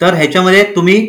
तर 0.00 0.14
ह्याच्यामध्ये 0.14 0.62
तुम्ही 0.76 1.00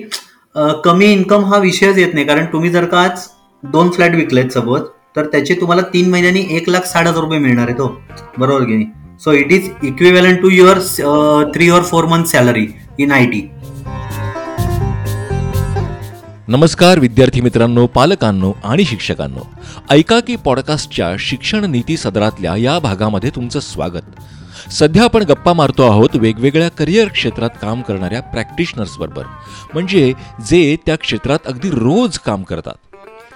कमी 0.83 1.05
इन्कम 1.05 1.43
हा 1.45 1.57
विषयच 1.59 1.97
येत 1.97 2.13
नाही. 2.13 2.25
कारण 2.25 2.45
तुम्ही 2.53 2.69
जर 2.69 2.85
का 2.85 2.99
आज 2.99 3.27
दोन 3.63 3.89
फ्लॅट 3.91 4.15
विकलेत 4.15 4.51
सपोज 4.51 4.81
तर 5.15 5.25
त्याचे 5.31 5.53
तुम्हाला 5.59 5.81
तीन 5.93 6.09
महिन्यांनी 6.09 6.45
एक 6.55 6.69
लाख 6.69 6.85
साठ 6.85 7.07
हजार 7.07 7.23
रुपये 7.23 7.39
मिळणार 7.39 7.67
आहे 7.67 7.77
तो 7.77 7.83
हो. 7.83 7.95
बरोबर 8.37 8.63
की 8.63 8.73
नाही? 8.73 8.85
So 9.23 9.31
it 9.33 9.51
is 9.51 9.69
equivalent 9.83 10.41
to 10.41 10.49
your 10.49 10.79
three 11.53 11.69
or 11.69 11.81
four 11.83 12.05
month 12.05 12.25
salary 12.31 12.65
in 12.99 13.11
I 13.11 13.25
T 13.25 13.41
नमस्कार 16.49 16.99
विद्यार्थी 16.99 17.41
मित्रांनो 17.41 17.85
पालकांनो 17.87 18.51
आणि 18.63 18.85
शिक्षकांनो. 18.85 19.41
ऐका 19.89 20.19
की 20.19 20.35
पॉडकास्टच्या 20.35 21.15
शिक्षण 21.19 21.65
नीती 21.65 21.97
सदरातल्या 21.97 22.55
या 22.55 22.77
भागामध्ये 22.79 23.29
तुमचं 23.29 23.59
स्वागत. 23.59 24.21
सध्या 24.71 25.03
आपण 25.03 25.23
गप्पा 25.23 25.53
मारतो 25.53 25.83
आहोत 25.83 26.15
वेगवेगळ्या 26.15 26.69
करिअर 26.69 27.07
क्षेत्रात 27.07 27.49
काम 27.61 27.81
करणाऱ्या 27.81 28.21
प्रॅक्टिशनर्सबरोबर. 28.21 29.23
म्हणजे 29.73 30.13
जे 30.49 30.75
त्या 30.85 30.95
क्षेत्रात 30.95 31.47
अगदी 31.47 31.69
रोज 31.69 32.19
काम 32.19 32.43
करतात. 32.43 32.75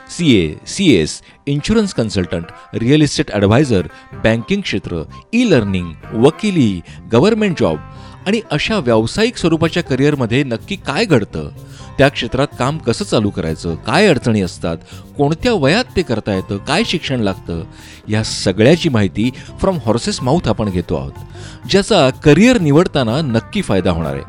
C 0.09 0.35
A 0.35 0.53
C 0.67 0.89
S 0.95 1.21
insurance 1.47 1.93
consultant 1.93 2.45
real 2.73 3.01
estate 3.01 3.31
advisor 3.31 3.87
banking 4.23 4.61
क्षेत्र 4.61 5.03
ई 5.33 5.43
लर्निंग 5.49 5.91
वकिली 6.13 6.81
गव्हर्नमेंट 7.11 7.59
जॉब 7.59 7.77
आणि 8.27 8.41
अशा 8.51 8.77
व्यावसायिक 8.77 9.37
स्वरूपाच्या 9.37 9.83
करिअरमध्ये 9.83 10.43
नक्की 10.43 10.75
काय 10.75 11.05
घडतं? 11.05 11.49
त्या 11.97 12.07
क्षेत्रात 12.07 12.47
काम 12.59 12.77
कसं 12.77 13.05
चालू 13.05 13.29
करायचं? 13.29 13.75
काय 13.75 14.07
अडचणी 14.07 14.41
असतात? 14.41 14.77
कोणत्या 15.17 15.53
वयात 15.53 15.83
ते 15.95 16.01
करता 16.01 16.33
येतं? 16.35 16.57
काय 16.57 16.83
शिक्षण 16.83 17.19
लागतं? 17.19 17.63
या 18.09 18.23
सगळ्याची 18.23 18.89
माहिती 18.89 19.31
फ्रॉम 19.59 19.77
हॉर्सेस 19.85 20.21
माउथ 20.21 20.47
आपण 20.47 20.69
घेतो 20.69 20.95
आहोत 20.95 21.11
ज्याचा 21.69 22.09
करिअर 22.09 22.57
निवडताना 22.57 23.21
नक्की 23.21 23.61
फायदा 23.61 23.91
होणार 23.91 24.13
आहे. 24.13 24.23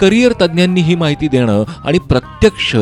करिअर 0.00 0.32
तज्ज्ञांनी 0.40 0.80
ही 0.80 0.94
माहिती 0.94 1.28
देणं 1.28 1.64
आणि 1.84 1.98
प्रत्यक्ष 1.98 2.76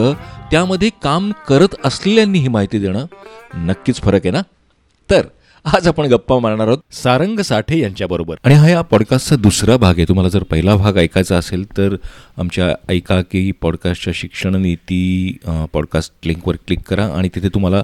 त्यामध्ये 0.50 0.90
काम 1.02 1.32
करत 1.48 1.74
असलेल्यांनी 1.84 2.38
ही 2.38 2.48
माहिती 2.48 2.78
देणं 2.78 3.06
नक्कीच 3.54 4.00
फरक 4.00 4.20
आहे 4.24 4.30
ना? 4.30 4.40
तर 5.10 5.26
आज 5.66 5.86
आपण 5.88 6.06
गप्पा 6.06 6.38
मारणार 6.38 6.66
आहोत 6.68 6.78
सारंग 6.94 7.40
साठे 7.44 7.78
यांच्याबरोबर. 7.78 8.34
आणि 8.44 8.54
हा 8.54 8.68
या 8.70 8.80
पॉडकास्टचा 8.80 9.36
दुसरा 9.36 9.76
भाग 9.76 9.94
आहे. 9.96 10.04
तुम्हाला 10.08 10.28
जर 10.28 10.42
पहिला 10.50 10.74
भाग 10.76 10.96
ऐकायचा 10.96 11.36
असेल 11.36 11.64
तर 11.78 11.96
आमच्या 12.38 12.66
ऐका 12.88 13.20
की 13.22 13.50
पॉडकास्टच्या 13.62 14.12
शिक्षण 14.16 14.56
नीती 14.56 15.36
पॉडकास्ट 15.72 16.26
लिंकवर 16.26 16.56
क्लिक 16.66 16.80
करा 16.88 17.06
आणि 17.16 17.28
तिथे 17.34 17.48
तुम्हाला 17.54 17.82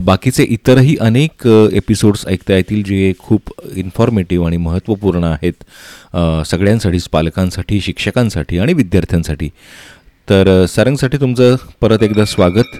बाकीचे 0.00 0.46
इतरही 0.48 0.96
अनेक 1.00 1.46
एपिसोड्स 1.72 2.26
ऐकता 2.26 2.56
येतील 2.56 2.82
जे 2.82 3.12
खूप 3.18 3.52
इन्फॉर्मेटिव्ह 3.76 4.46
आणि 4.46 4.56
महत्त्वपूर्ण 4.56 5.24
आहेत 5.24 5.64
सगळ्यांसाठीच 6.46 7.08
पालकांसाठी 7.08 7.80
शिक्षकांसाठी 7.80 8.58
आणि 8.58 8.72
विद्यार्थ्यांसाठी. 8.72 9.48
तर 10.28 10.64
सारंगसाठी 10.66 11.16
तुमचं 11.16 11.56
परत 11.80 12.02
एकदा 12.02 12.24
स्वागत 12.24 12.76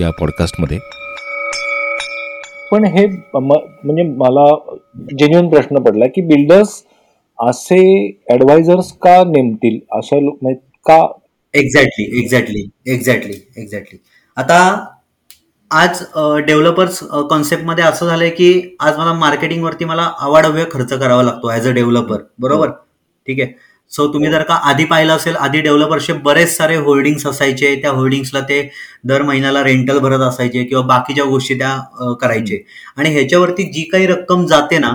या 0.00 0.10
पॉडकास्टमध्ये 0.20 0.78
पण 2.70 2.84
हे 2.86 3.06
म्हणजे 3.06 4.02
मला 4.02 4.46
जेन्युन 5.18 5.48
प्रश्न 5.48 5.82
पडला 5.82 6.06
की 6.06 6.20
बिल्डर्स 6.26 6.82
असे 7.38 7.80
ऍडवायझर्स 8.32 8.92
का 9.02 9.22
नेमतील? 9.26 9.78
अशा 9.92 10.16
म्हणजे 10.20 10.54
का? 10.86 11.00
एक्झॅक्टली 11.54 12.04
एक्झॅक्टली 12.20 12.62
एक्झॅक्टली 12.86 13.34
एक्झॅक्टली 13.56 13.98
आता 14.36 14.58
आज 15.70 16.02
डेव्हलपर्स 16.46 16.98
कॉन्सेप्टमध्ये 17.30 17.84
असं 17.84 18.06
झालंय 18.06 18.30
की 18.30 18.76
आज 18.80 18.96
मला 18.98 19.12
मार्केटिंगवरती 19.12 19.84
मला 19.84 20.10
अवाढव्य 20.20 20.64
खर्च 20.72 20.92
करावा 20.92 21.22
लागतो 21.22 21.50
ॲज 21.50 21.68
अ 21.68 21.72
डेव्हलपर 21.72 22.22
बरोबर? 22.38 22.70
ठीक 23.26 23.40
आहे. 23.40 23.52
सो 23.92 24.06
तुम्ही 24.12 24.30
जर 24.30 24.42
का 24.42 24.54
आधी 24.70 24.84
पाहिलं 24.84 25.12
असेल 25.12 25.36
आधी 25.36 25.60
डेव्हलपरचे 25.60 26.12
बरेच 26.24 26.56
सारे 26.56 26.76
होल्डिंग्स 26.76 27.26
असायचे. 27.26 27.74
त्या 27.82 27.90
होल्डिंग्सला 27.90 28.40
ते 28.48 28.60
दर 29.04 29.22
महिन्याला 29.22 29.62
रेंटल 29.64 29.98
भरत 29.98 30.20
असायचे 30.28 30.64
किंवा 30.64 30.84
बाकीच्या 30.86 31.24
गोष्टी 31.24 31.58
त्या 31.58 32.14
करायचे. 32.20 32.62
आणि 32.96 33.10
ह्याच्यावरती 33.10 33.70
जी 33.72 33.82
काही 33.92 34.06
रक्कम 34.06 34.46
जाते 34.46 34.78
ना 34.78 34.92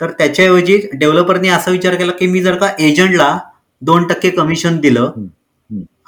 तर 0.00 0.10
त्याच्याऐवजी 0.18 0.78
डेव्हलपरनी 0.92 1.48
असा 1.48 1.70
विचार 1.70 1.94
केला 1.94 2.12
की 2.18 2.26
मी 2.26 2.42
जर 2.42 2.54
का 2.58 2.68
एजंटला 2.80 3.36
दोन 3.82 4.06
टक्के 4.08 4.30
कमिशन 4.30 4.78
दिलं 4.80 5.12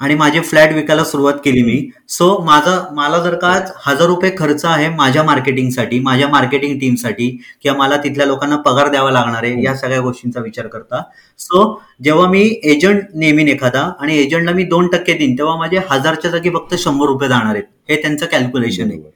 आणि 0.01 0.15
माझे 0.15 0.41
फ्लॅट 0.41 0.73
विकायला 0.73 1.03
सुरुवात 1.03 1.33
केली 1.43 1.61
मी. 1.63 1.77
सो 2.09 2.27
माझा 2.45 2.77
मला 2.93 3.17
जर 3.23 3.35
का 3.35 3.51
हजार 3.85 4.07
रुपये 4.07 4.31
खर्च 4.37 4.65
आहे 4.65 4.89
माझ्या 4.89 5.23
मार्केटिंगसाठी 5.23 5.99
माझ्या 5.99 6.27
मार्केटिंग 6.27 6.79
टीमसाठी 6.79 7.29
किंवा 7.63 7.77
मला 7.77 7.97
तिथल्या 7.97 8.25
लोकांना 8.25 8.55
पगार 8.65 8.89
द्यावा 8.89 9.11
लागणार 9.11 9.43
आहे 9.43 9.63
या 9.63 9.75
सगळ्या 9.75 9.99
गोष्टींचा 10.01 10.41
विचार 10.41 10.67
करता. 10.67 11.01
सो 11.39 11.63
जेव्हा 12.03 12.27
मी 12.29 12.43
एजंट 12.63 13.03
नेमीन 13.15 13.47
एखादा 13.47 13.89
आणि 13.99 14.17
एजंटला 14.17 14.51
मी 14.51 14.63
दोन 14.65 14.87
टक्के 14.87 15.13
देईन 15.13 15.37
तेव्हा 15.37 15.55
माझे 15.57 15.81
हजारच्या 15.91 16.31
जागी 16.31 16.49
फक्त 16.49 16.75
शंभर 16.75 17.07
रुपये 17.07 17.29
जाणार 17.29 17.55
आहेत. 17.55 17.63
हे 17.89 18.01
त्यांचं 18.01 18.25
कॅल्क्युलेशन 18.25 18.91
आहे. 18.91 19.13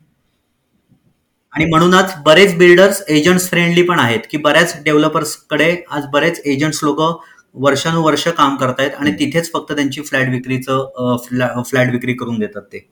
आणि 1.53 1.65
म्हणूनच 1.65 2.13
बरेच 2.25 2.57
बिल्डर्स 2.57 3.01
एजंट्स 3.09 3.49
फ्रेंडली 3.49 3.81
पण 3.83 3.99
आहेत 3.99 4.19
की 4.31 4.37
बऱ्याच 4.37 4.75
डेव्हलपर्सकडे 4.85 5.75
आज 5.91 6.05
बरेच 6.13 6.41
एजंट्स 6.45 6.79
लोक 6.83 7.01
वर्षानुवर्ष 7.55 8.27
काम 8.27 8.55
करतायत 8.55 8.91
आणि 8.99 9.11
तिथेच 9.19 9.51
फक्त 9.53 9.71
त्यांची 9.71 10.01
फ्लॅट 10.01 10.29
विक्रीचं 10.29 11.17
फ्लॅट 11.65 11.91
विक्री 11.91 12.13
करून 12.13 12.39
देतात 12.39 12.61
ते. 12.73 12.87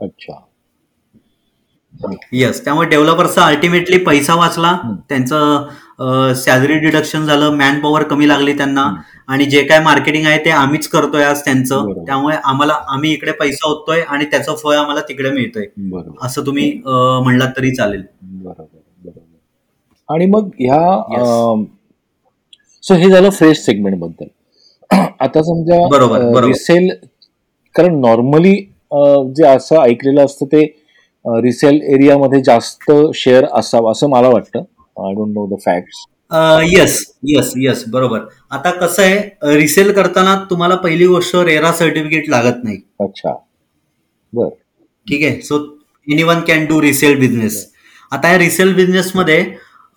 अच्छा. 0.00 0.40
येस 2.32 2.64
त्यामुळे 2.64 2.88
डेव्हलपर्सचा 2.88 3.42
अल्टिमेटली 3.46 3.98
पैसा 4.04 4.34
वाचला. 4.34 4.72
त्यांचं 5.08 6.32
सॅलरी 6.36 6.78
डिडक्शन 6.78 7.26
झालं 7.26 7.56
मॅन 7.56 7.78
पॉवर 7.80 8.02
कमी 8.02 8.28
लागली 8.28 8.56
त्यांना. 8.58 8.84
आणि 9.28 9.44
जे 9.44 9.62
काय 9.64 9.80
मार्केटिंग 9.82 10.26
आहे 10.26 10.44
ते 10.44 10.50
आम्हीच 10.50 10.88
करतोय 10.88 11.24
आज 11.24 11.44
त्यांचं. 11.44 11.92
त्यामुळे 12.06 12.36
आम्हाला 12.44 12.78
आम्ही 12.88 13.12
इकडे 13.12 13.32
पैसा 13.32 13.68
होतोय 13.68 14.00
आणि 14.02 14.24
त्याचं 14.30 14.54
फळ 14.62 14.74
आम्हाला 14.76 15.00
तिकडे 15.08 15.30
मिळतोय. 15.30 15.66
असं 16.22 16.46
तुम्ही 16.46 16.70
म्हणलात 16.84 17.52
तरी 17.56 17.74
चालेल. 17.74 18.02
बरोबर 18.22 18.82
आणि 20.08 20.26
मग 20.26 20.48
ह्या 20.60 20.78
सो 22.84 22.94
हे 22.94 23.08
झालं 23.10 23.30
फ्रेश 23.30 23.58
सेगमेंटबद्दल. 23.58 24.26
आता 25.22 25.42
समजा 25.42 26.40
रिसेल 26.40 26.88
कारण 27.74 27.98
नॉर्मली 28.00 28.54
जे 29.36 29.46
असं 29.46 29.80
ऐकलेलं 29.82 30.24
असतं 30.24 30.46
ते 30.46 30.64
रिसेल 31.24 31.80
एरियामध्ये 31.94 32.40
जास्त 32.44 32.90
शेअर 33.14 33.44
असावं 33.52 33.90
असं 33.92 34.08
मला 34.10 34.28
वाटतं. 34.28 34.62
I 34.96 35.14
don't 35.14 35.32
know 35.34 35.46
the 35.46 35.58
facts 35.64 36.04
yes 36.70 36.98
yes 37.28 37.52
yes 37.56 37.84
बरोबर. 37.88 38.20
आता 38.50 38.70
कसं 38.70 39.02
आहे 39.02 39.56
रिसेल 39.56 39.92
करताना 39.92 40.34
तुम्हाला 40.50 40.74
पहिली 40.76 41.06
गोष्ट 41.06 41.36
रेरा 41.36 41.72
सर्टिफिकेट 41.72 42.28
लागत 42.28 42.64
नाही. 42.64 42.76
अच्छा. 43.00 43.32
बर. 44.32 44.48
ठीक 45.06 45.24
आहे? 45.24 45.40
So 45.40 45.58
anyone 46.22 46.40
can 46.46 46.64
do 46.66 46.80
resale 46.82 47.18
business 47.20 47.64
आता 48.12 48.30
या 48.32 48.38
रिसेल 48.38 48.74
बिझनेसमध्ये 48.74 49.44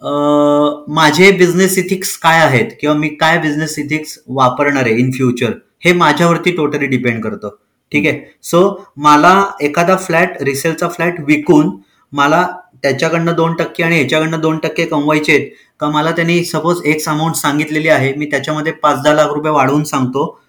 माझे 0.02 1.32
बिझनेस 1.32 1.78
इथिक्स 1.78 2.16
काय 2.18 2.40
आहेत? 2.40 2.72
किंवा 2.82 2.96
मी 2.96 3.08
काय 3.12 3.38
बिझनेस 3.42 3.78
इथिक्स 3.80 4.18
वापरणार 4.30 4.86
आहे 4.86 4.96
इन 5.00 5.12
फ्युचर 5.12 5.54
हे 5.86 5.94
माझ्यावरती 5.94 6.52
टोटली 6.58 6.88
डिपेंड 6.88 7.22
करतं. 7.24 7.50
ठीक 7.92 8.08
आहे? 8.08 8.20
सो 8.44 8.60
मला 8.98 9.44
एखादा 9.62 9.96
फ्लॅट 9.98 10.42
रिसेलचा 10.44 10.88
फ्लॅट 10.90 11.20
विकून 11.28 11.70
मला 12.14 12.46
त्याच्याकडनं 12.84 13.36
दोन 13.36 13.56
टक्के 13.56 13.84
आणि 13.84 13.96
ह्याच्याकडनं 13.96 14.40
दोन 14.42 14.58
टक्के 14.64 14.86
कमवायचे 14.86 15.32
आहेत 15.34 15.50
का 15.80 15.90
मला 15.90 16.12
त्यांनी 16.12 16.44
सपोज 16.46 16.82
एक 16.86 17.08
अमाऊंट 17.10 17.36
सांगितलेली 17.36 17.88
आहे 17.90 18.14
मी 18.14 18.26
त्याच्यामध्ये 18.32 18.72
पाच 18.74 19.02
दहा 19.04 19.14
लाख 19.14 19.34
रुपये 19.34 19.52
वाढवून 19.52 19.84
सांगतो 19.84 20.40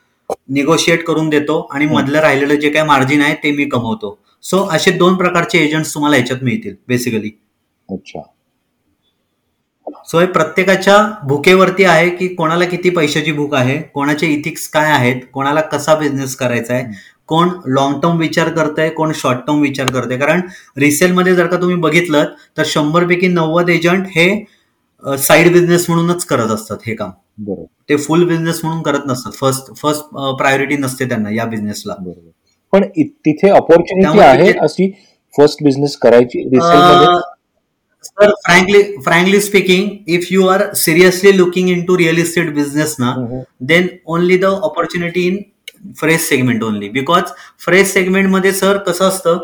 निगोशिएट 0.49 1.05
करून 1.07 1.29
देतो 1.29 1.61
आणि 1.73 1.87
मधलं 1.87 2.21
राहिलेलं 2.21 2.55
जे 2.55 2.71
काय 2.71 2.83
मार्जिन 2.85 3.23
आहे 3.23 3.35
ते 3.43 3.51
मी 3.53 3.65
कमवतो. 3.65 4.19
सो 4.45 4.65
असे 4.73 4.91
दोन 4.91 5.17
प्रकारचे 5.17 5.59
एजंट्स 5.59 5.95
तुम्हाला 5.95 6.17
याच्यात 6.17 6.43
मिळतील 6.45 6.75
बेसिकली 6.89 7.31
अच्छा. 7.89 8.21
सो 10.07 10.19
हे 10.19 10.27
प्रत्येकाच्या 10.27 10.97
भुकेवरती 11.29 11.85
आहे 11.85 12.09
की 12.11 12.29
कोणाला 12.29 12.65
किती 12.65 12.91
पैशाची 12.91 13.33
भूक 13.33 13.55
आहे 13.55 13.79
कोणाचे 13.95 14.27
इथिक्स 14.27 14.69
काय 14.69 14.91
आहेत 14.93 15.23
कोणाला 15.33 15.61
कसा 15.63 15.95
बिझनेस 15.95 16.37
करायचा 16.37 16.75
आहे 16.75 17.17
कोण 17.29 17.49
लॉंग 17.67 18.01
टर्म 18.01 18.19
विचार 18.19 18.49
करतंय 18.49 18.89
कोण 18.91 19.13
शॉर्ट 19.15 19.39
टर्म 19.47 19.61
विचार 19.61 19.91
करतंय. 19.93 20.17
कारण 20.19 20.41
रिसेलमध्ये 20.79 21.35
जर 21.37 21.47
का 21.47 21.57
तुम्ही 21.57 21.77
बघितलं 21.77 22.25
तर 22.59 22.63
शंभर 22.67 23.07
पैकी 23.07 23.29
नव्वद 23.29 23.69
एजंट 23.71 24.07
हे 24.11 24.29
साईड 25.19 25.53
बिझनेस 25.53 25.85
म्हणूनच 25.89 26.25
करत 26.25 26.51
असतात 26.51 26.77
हे 26.87 26.95
काम. 26.95 27.11
बरोबर. 27.39 27.65
ते 27.89 27.97
फुल 27.97 28.25
बिझनेस 28.29 28.61
म्हणून 28.65 28.83
करत 28.83 29.07
नसतात. 29.07 29.33
फर्स्ट 29.33 29.73
फर्स्ट 29.83 30.15
प्रायोरिटी 30.39 30.77
नसते 30.77 31.09
त्यांना 31.09 31.31
या 31.35 31.45
बिझनेसला 31.47 31.95
पण 32.73 32.85
तिथे 32.99 33.51
ऑपॉर्च्युनिटी 33.51 34.21
आहे 34.21 34.53
अशी 34.61 34.91
फर्स्ट 35.35 35.63
बिझनेस 35.65 35.97
करायची 35.97 36.49
sir 38.05 38.31
frankly 38.47 38.83
frankly 39.05 39.41
speaking 39.41 40.09
if 40.09 40.27
you 40.33 40.47
are 40.47 40.63
seriously 40.75 41.37
looking 41.37 41.71
into 41.85 41.97
real 41.99 42.19
estate 42.19 42.55
business 42.55 42.97
ना 43.01 43.15
then 43.63 43.89
only 44.07 44.39
the 44.39 44.45
opportunity 44.45 45.27
in 45.27 45.39
fresh 45.99 46.21
segment 46.21 46.63
only 46.63 46.89
because 46.89 47.33
fresh 47.65 47.89
सेगमेंटमध्ये 47.89 48.53
सर 48.53 48.77
कसं 48.79 49.09
असतं? 49.09 49.39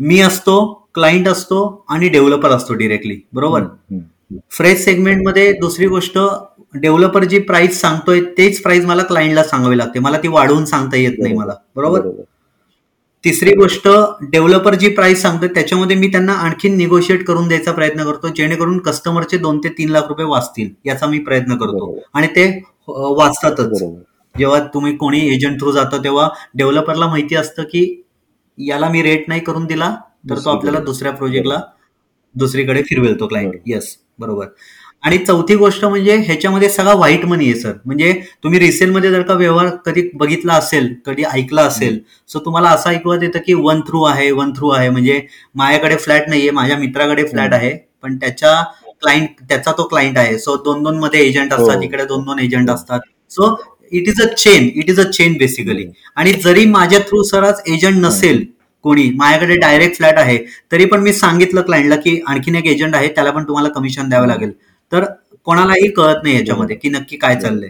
मी 0.00 0.20
असतो 0.20 0.62
क्लायंट 0.94 1.28
असतो 1.28 1.84
आणि 1.88 2.08
डेव्हलपर 2.08 2.50
असतो 2.50 2.74
डिरेक्टली 2.74 3.20
बरोबर? 3.32 3.64
फ्रेश 4.50 4.84
सेगमेंटमध्ये 4.84 5.52
दुसरी 5.52 5.86
गोष्ट 5.86 6.18
डेव्हलपर 6.74 7.24
जी 7.24 7.38
प्राइस 7.38 7.80
सांगतोय 7.80 8.20
तेच 8.38 8.60
प्राइस 8.62 8.84
मला 8.84 9.02
क्लायंटला 9.02 9.42
सांगावी 9.44 9.78
लागते. 9.78 9.98
मला 9.98 10.18
ती 10.18 10.28
वाढवून 10.28 10.64
सांगता 10.64 10.96
येत 10.96 11.18
नाही 11.18 11.34
मला. 11.34 11.54
बरोबर. 11.76 12.08
तिसरी 13.26 13.50
गोष्ट 13.50 13.86
डेव्हलपर 14.22 14.74
जी 14.74 14.88
प्राइस 14.88 15.22
सांगतोय 15.22 15.48
त्याच्यामध्ये 15.48 15.96
मी 15.96 16.08
त्यांना 16.08 16.32
आणखी 16.32 16.68
निगोशिएट 16.68 17.24
करून 17.26 17.48
द्यायचा 17.48 17.72
प्रयत्न 17.72 18.04
करतो 18.04 18.28
जेणेकरून 18.28 18.78
कस्टमरचे 18.78 19.38
दोन 19.38 19.58
ते 19.64 19.68
तीन 19.68 19.88
लाख 19.90 20.08
रुपये 20.08 20.26
वाचतील 20.26 20.68
याचा 20.84 21.06
मी 21.06 21.18
प्रयत्न 21.18 21.56
करतो. 21.58 21.98
आणि 22.14 22.26
ते 22.26 22.46
वाचतातच. 22.88 23.82
जेव्हा 24.34 24.60
तुम्ही 24.74 24.96
कोणी 24.96 25.20
एजंट 25.34 25.58
थ्रू 25.60 25.72
जातो 25.72 26.02
तेव्हा 26.04 26.28
डेव्हलपरला 26.54 27.06
माहिती 27.06 27.34
असतं 27.34 27.62
की 27.62 27.84
याला 28.58 28.88
मी 28.88 29.02
रेट 29.02 29.28
नाही 29.28 29.40
करून 29.40 29.64
दिला 29.66 29.94
तर 30.30 30.38
तो 30.38 30.50
आपल्याला 30.50 30.80
दुसऱ्या 30.80 31.12
प्रोजेक्टला 31.12 31.60
दुसरीकडे 32.34 32.82
फिरवेल 32.82 33.20
तो 33.20 33.26
क्लायंट 33.26 33.54
येस 33.66 33.96
बरोबर. 34.18 34.46
आणि 35.06 35.18
चौथी 35.18 35.54
गोष्ट 35.56 35.84
म्हणजे 35.84 36.14
ह्याच्यामध्ये 36.16 36.68
सगळा 36.68 36.92
व्हाईट 36.94 37.24
मनी 37.26 37.44
आहे 37.44 37.58
सर 37.60 37.72
म्हणजे 37.84 38.12
तुम्ही 38.44 38.60
रिसेलमध्ये 38.60 39.10
जर 39.10 39.22
का 39.22 39.34
व्यवहार 39.34 39.68
कधी 39.84 40.02
बघितला 40.14 40.54
असेल 40.54 40.92
कधी 41.06 41.24
ऐकला 41.32 41.62
असेल 41.62 41.98
सो 42.30 42.38
तुम्हाला 42.44 42.70
असं 42.70 42.90
ऐकवत 42.90 43.22
येतं 43.22 43.38
की 43.46 43.54
वन 43.54 43.80
थ्रू 43.88 44.02
आहे 44.04 44.30
वन 44.30 44.50
थ्रू 44.56 44.68
आहे. 44.70 44.88
म्हणजे 44.88 45.20
माझ्याकडे 45.54 45.96
फ्लॅट 45.96 46.28
नाहीये 46.28 46.50
माझ्या 46.50 46.76
मित्राकडे 46.78 47.24
फ्लॅट 47.26 47.54
आहे 47.54 47.70
पण 48.02 48.16
त्याच्या 48.16 48.62
क्लायंट 49.02 49.40
त्याचा 49.48 49.72
तो 49.78 49.84
क्लायंट 49.88 50.18
आहे. 50.18 50.38
सो 50.38 50.56
दोन 50.64 50.82
दोन 50.82 50.98
मध्ये 50.98 51.20
एजंट 51.28 51.52
असतात 51.54 51.82
इकडे 51.84 52.04
दोन 52.04 52.24
दोन 52.24 52.38
एजंट 52.40 52.70
असतात. 52.70 53.00
So 53.30 53.56
it 53.92 54.08
is 54.08 54.22
a 54.22 54.26
chain 54.34 54.68
it 54.74 54.90
is 54.90 55.00
a 55.00 55.10
chain 55.10 55.36
basically 55.38 55.86
आणि 56.16 56.32
जरी 56.44 56.64
माझ्या 56.66 56.98
थ्रू 57.08 57.22
सर 57.22 57.42
आज 57.44 57.60
एजंट 57.72 58.04
नसेल 58.04 58.44
कोणी 58.84 59.10
माझ्याकडे 59.16 59.56
डायरेक्ट 59.56 59.96
फ्लॅट 59.96 60.18
आहे 60.18 60.38
तरी 60.72 60.84
पण 60.84 61.00
मी 61.02 61.12
सांगितलं 61.12 61.62
क्लायंटला 61.62 61.96
की 61.96 62.20
आणखीन 62.26 62.56
एक 62.56 62.66
एजंट 62.66 62.94
आहे 62.94 63.08
त्याला 63.08 63.30
पण 63.30 63.44
तुम्हाला 63.44 63.68
कमिशन 63.68 64.08
द्यावं 64.08 64.26
लागेल. 64.26 64.52
तर 64.92 65.04
कोणालाही 65.46 65.88
कळत 65.90 66.22
नाही 66.22 66.36
याच्यामध्ये 66.36 66.76
की 66.76 66.88
नक्की 66.88 67.16
काय 67.16 67.34
चाललंय. 67.40 67.68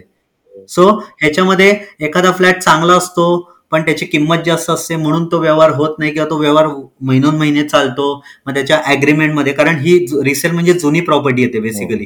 सो 0.69 0.89
ह्याच्यामध्ये 1.21 1.69
एखादा 1.99 2.31
फ्लॅट 2.31 2.59
चांगला 2.59 2.93
असतो 2.93 3.25
पण 3.71 3.81
त्याची 3.81 4.05
किंमत 4.05 4.37
जास्त 4.45 4.69
असते 4.69 4.95
म्हणून 4.95 5.25
तो 5.31 5.39
व्यवहार 5.39 5.69
होत 5.69 5.95
नाही 5.99 6.11
किंवा 6.13 6.29
तो 6.29 6.37
व्यवहार 6.37 6.67
महिनोन 7.01 7.35
महिने 7.35 7.63
चालतो 7.63 8.13
मग 8.47 8.53
त्याच्या 8.53 8.77
अग्रीमेंटमध्ये 8.85 9.53
कारण 9.53 9.77
ही 9.79 9.97
रिसेल 10.23 10.51
म्हणजे 10.51 10.73
जुनी 10.73 10.99
प्रॉपर्टी 11.01 11.41
येते 11.41 11.59
बेसिकली 11.59 12.05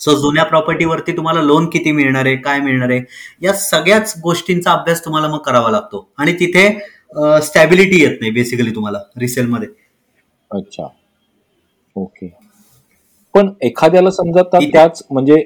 सो 0.00 0.14
जुन्या 0.20 0.44
प्रॉपर्टीवरती 0.44 1.12
तुम्हाला 1.16 1.42
लोन 1.42 1.68
किती 1.70 1.92
मिळणार 1.92 2.26
आहे 2.26 2.36
काय 2.36 2.60
मिळणार 2.60 2.90
आहे 2.90 3.00
या 3.42 3.52
सगळ्याच 3.54 4.14
गोष्टींचा 4.22 4.72
अभ्यास 4.72 5.04
तुम्हाला 5.04 5.28
मग 5.28 5.38
करावा 5.38 5.70
लागतो. 5.70 6.08
आणि 6.18 6.32
तिथे 6.40 6.68
स्टॅबिलिटी 7.42 8.00
येत 8.02 8.16
नाही 8.20 8.32
बेसिकली 8.32 8.74
तुम्हाला 8.74 8.98
रिसेलमध्ये 9.20 9.68
अच्छा. 10.50 10.86
ओके 11.96 12.26
पण 13.34 13.48
एखाद्याला 13.62 14.10
समजा 14.10 14.42
त्याच 14.52 15.02
म्हणजे 15.10 15.42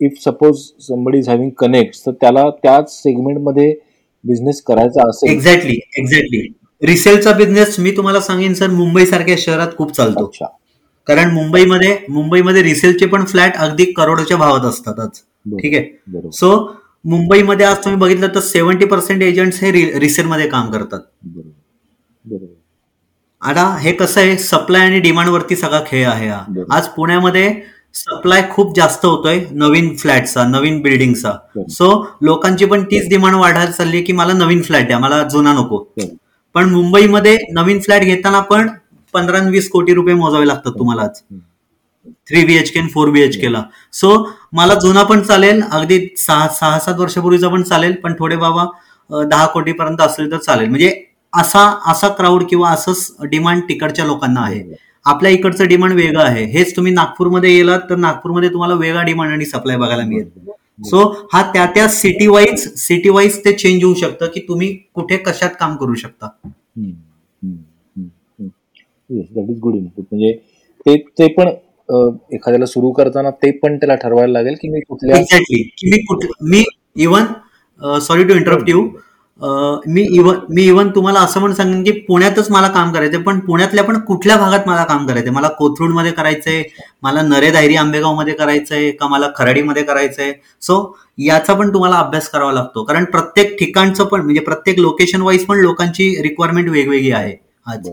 if 0.00 0.18
suppose 0.24 0.58
somebody 0.86 1.18
is 1.18 1.28
having 1.28 1.50
connect 1.58 2.00
तर 2.06 2.12
त्याला 2.20 2.48
त्याच 2.62 2.92
सेगमेंटमध्ये 2.92 3.74
बिझनेस 4.24 4.62
करायचा 4.62 5.08
असेल. 5.08 5.30
एक्झॅक्टली 5.30 5.78
एक्झॅक्टली 5.98 6.40
रिसेलचा 6.82 7.32
बिझनेस 7.32 7.78
मी 7.80 7.90
तुम्हाला 7.96 8.20
सांगेन 8.20 8.54
सर 8.54 8.70
मुंबई 8.70 9.04
सारख्या 9.06 9.34
शहरात 9.38 9.76
खूप 9.76 9.92
चालतो. 9.96 10.30
कारण 11.06 11.30
मुंबईमध्ये 11.32 11.96
मुंबईमध्ये 12.08 12.62
रिसेलचे 12.62 13.06
पण 13.06 13.24
फ्लॅट 13.24 13.56
अगदी 13.56 13.84
करोडच्या 13.92 14.36
भावात 14.36 14.64
असतात 14.64 15.00
आज 15.00 15.20
ठीक 15.60 15.74
आहे? 15.74 16.30
सो 16.32 16.50
मुंबईमध्ये 17.04 17.66
आज 17.66 17.84
तुम्ही 17.84 18.00
बघितलं 18.00 18.34
तर 18.34 18.40
सेव्हन्टी 18.40 18.86
पर्सेंट 18.86 19.22
एजंट्स 19.22 19.62
हे 19.62 19.70
रिसेलमध्ये 20.00 20.48
काम 20.48 20.70
करतात. 20.70 21.00
आता 23.46 23.64
हे 23.80 23.92
कसं 23.92 24.20
आहे? 24.20 24.36
सप्लाय 24.38 24.84
आणि 24.86 24.98
डिमांड 25.00 25.28
वरती 25.28 25.56
सगळा 25.56 25.80
खेळ 25.86 26.06
आहे 26.08 26.28
हा. 26.28 26.44
आज 26.76 26.88
पुण्यामध्ये 26.96 27.48
सप्लाय 27.94 28.42
खूप 28.50 28.74
जास्त 28.76 29.04
होतोय 29.06 29.38
नवीन 29.52 29.94
फ्लॅटचा 29.96 30.44
नवीन 30.46 30.80
बिल्डिंगचा 30.82 31.32
सो 31.70 31.90
लोकांची 32.22 32.64
पण 32.64 32.82
तीच 32.90 33.08
डिमांड 33.10 33.34
वाढायला 33.36 33.70
चालली 33.70 34.02
की 34.04 34.12
मला 34.12 34.32
नवीन 34.32 34.62
फ्लॅट 34.62 34.86
द्या 34.86 34.98
मला 34.98 35.22
जुना 35.28 35.52
नको. 35.52 35.78
पण 36.54 36.68
मुंबईमध्ये 36.70 37.36
नवीन 37.54 37.80
फ्लॅट 37.80 38.02
घेताना 38.02 38.40
पण 38.50 38.68
पंधरा 39.14 39.38
वीस 39.48 39.68
कोटी 39.70 39.94
रुपये 39.94 40.14
मोजावे 40.14 40.46
लागतात 40.46 40.72
तुम्हाला 40.78 41.06
थ्री 42.28 42.44
बीएचके 42.44 42.78
आणि 42.80 42.88
फोर 42.88 43.08
बीएचके 43.10 43.52
ला. 43.52 43.62
सो 43.92 44.28
मला 44.52 44.74
जुना 44.80 45.02
पण 45.02 45.20
चालेल 45.22 45.62
अगदी 45.62 45.98
सहा 46.18 46.48
सहा 46.60 46.78
सात 46.78 46.94
वर्षापूर्वीचा 46.98 47.48
पण 47.48 47.62
चालेल 47.62 47.94
पण 48.02 48.14
थोडे 48.18 48.36
बाबा 48.36 48.64
दहा 49.10 49.46
कोटी 49.46 49.72
पर्यंत 49.72 50.00
असले 50.00 50.30
तर 50.30 50.38
चालेल. 50.38 50.68
म्हणजे 50.68 50.88
असा 51.36 51.62
असा 51.90 52.08
क्राऊड 52.18 52.44
किंवा 52.50 52.70
असंच 52.70 53.28
डिमांड 53.30 53.62
तिकडच्या 53.68 54.04
लोकांना 54.04 54.40
आहे. 54.40 54.62
आपल्या 55.06 55.30
इकडचं 55.32 55.68
डिमांड 55.68 55.92
वेगळं 55.94 56.22
आहे. 56.22 56.44
हेच 56.52 56.74
तुम्ही 56.76 56.92
नागपूरमध्ये 56.92 57.54
गेलात 57.56 57.80
तर 57.90 57.96
नागपूरमध्ये 57.96 58.48
तुम्हाला 58.52 58.74
वेगळा 58.74 59.02
डिमांड 59.02 59.32
आणि 59.32 59.44
सप्लाय 59.46 59.76
बघायला 59.76 60.04
मिळेल. 60.04 60.28
सो 60.84 61.02
हा 61.32 61.42
त्या 61.52 61.66
त्या 61.74 61.88
सिटी 61.88 62.26
वाईज 62.26 62.66
सिटी 62.78 63.08
वाईज 63.08 63.38
ते 63.44 63.52
चेंज 63.52 63.84
होऊ 63.84 63.94
शकतं 63.94 64.26
की 64.34 64.40
तुम्ही 64.48 64.72
कुठे 64.94 65.16
कशात 65.18 65.50
काम 65.60 65.76
करू 65.76 65.94
शकता. 65.94 66.28
दॅट 69.10 69.50
इज 69.50 69.58
गुड 69.60 69.76
इनपुट 69.76 70.04
म्हणजे 70.04 70.32
ते 70.86 70.96
ते 71.18 71.26
पण 71.34 71.48
एखाद्याला 72.34 72.66
सुरू 72.66 72.90
करताना 72.92 73.30
ते 73.42 73.50
पण 73.58 73.76
त्याला 73.76 73.94
ठरवायला 73.94 74.32
लागेल 74.32 74.54
की 74.60 74.68
मी 74.68 74.80
कुठल्या 74.80 75.18
एक्झॅक्टली 75.18 75.90
मी 75.90 75.98
कुठ 76.04 76.24
मी 76.42 76.62
even 77.02 77.98
sorry 78.00 78.24
to 78.24 78.34
interrupt 78.34 78.68
you 78.68 78.88
me 79.40 80.02
even 80.16 80.36
मी 80.50 80.62
इवन 80.64 80.90
तुम्हाला 80.90 81.20
असं 81.20 81.40
पण 81.40 81.52
सांगेन 81.54 81.82
की 81.84 81.90
पुण्यातच 82.02 82.50
मला 82.50 82.68
काम 82.68 82.92
करायचंय 82.92 83.20
पण 83.22 83.38
पुण्यातल्या 83.40 83.84
पण 83.84 83.98
कुठल्या 84.00 84.36
भागात 84.36 84.68
मला 84.68 84.84
काम 84.84 85.06
करायचंय? 85.06 85.30
मला 85.32 85.48
कोथरूडमध्ये 85.58 86.12
करायचंय 86.12 86.62
मला 87.02 87.22
नरे 87.22 87.50
धायरी 87.50 87.76
आंबेगावमध्ये 87.76 88.34
करायचंय 88.34 88.90
का 88.90 89.08
मला 89.08 89.28
खराडीमध्ये 89.36 89.82
करायचंय? 89.82 90.32
सो 90.62 90.96
याचा 91.18 91.54
पण 91.54 91.72
तुम्हाला 91.74 91.98
अभ्यास 91.98 92.28
करावा 92.28 92.52
लागतो. 92.52 92.84
कारण 92.84 93.04
प्रत्येक 93.04 93.56
ठिकाणचं 93.58 94.04
पण 94.04 94.20
म्हणजे 94.20 94.40
प्रत्येक 94.40 94.78
लोकेशन 94.80 95.22
वाईज 95.22 95.44
पण 95.46 95.60
लोकांची 95.60 96.10
रिक्वायरमेंट 96.22 96.68
वेगवेगळी 96.68 97.10
आहे 97.12 97.36
आज. 97.66 97.88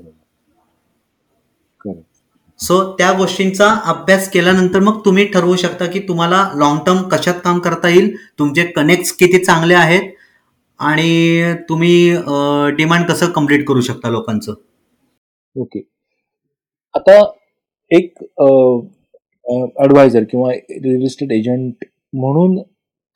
सो 2.60 2.82
त्या 2.98 3.12
गोष्टींचा 3.12 3.70
अभ्यास 3.86 4.30
केल्यानंतर 4.32 4.80
मग 4.80 5.00
तुम्ही 5.06 5.26
ठरवू 5.26 5.56
शकता 5.56 5.86
की 5.86 6.00
तुम्हाला 6.00 6.48
लॉंग 6.56 6.78
टर्म 6.86 7.02
कशात 7.10 7.34
काम 7.44 7.60
करता 7.60 7.90
येईल 7.90 8.16
तुमचे 8.40 8.64
कनेक्ट 8.66 9.16
किती 9.20 9.44
चांगले 9.46 9.74
आहेत 9.76 10.12
आणि 10.80 11.54
तुम्ही 11.70 11.94
डिमांड 12.78 13.06
कसं 13.10 13.30
कंप्लीट 13.32 13.68
करू 13.68 13.82
शकता 13.82 14.10
लोकांचं? 14.10 14.54
ओके. 15.56 15.80
आता 16.94 17.20
एक 17.92 18.24
ऍडवायझर 19.84 20.24
किंवा 20.32 20.52
रिअल 20.52 21.04
इस्टेट 21.06 21.32
एजंट 21.32 21.86
म्हणून 22.14 22.58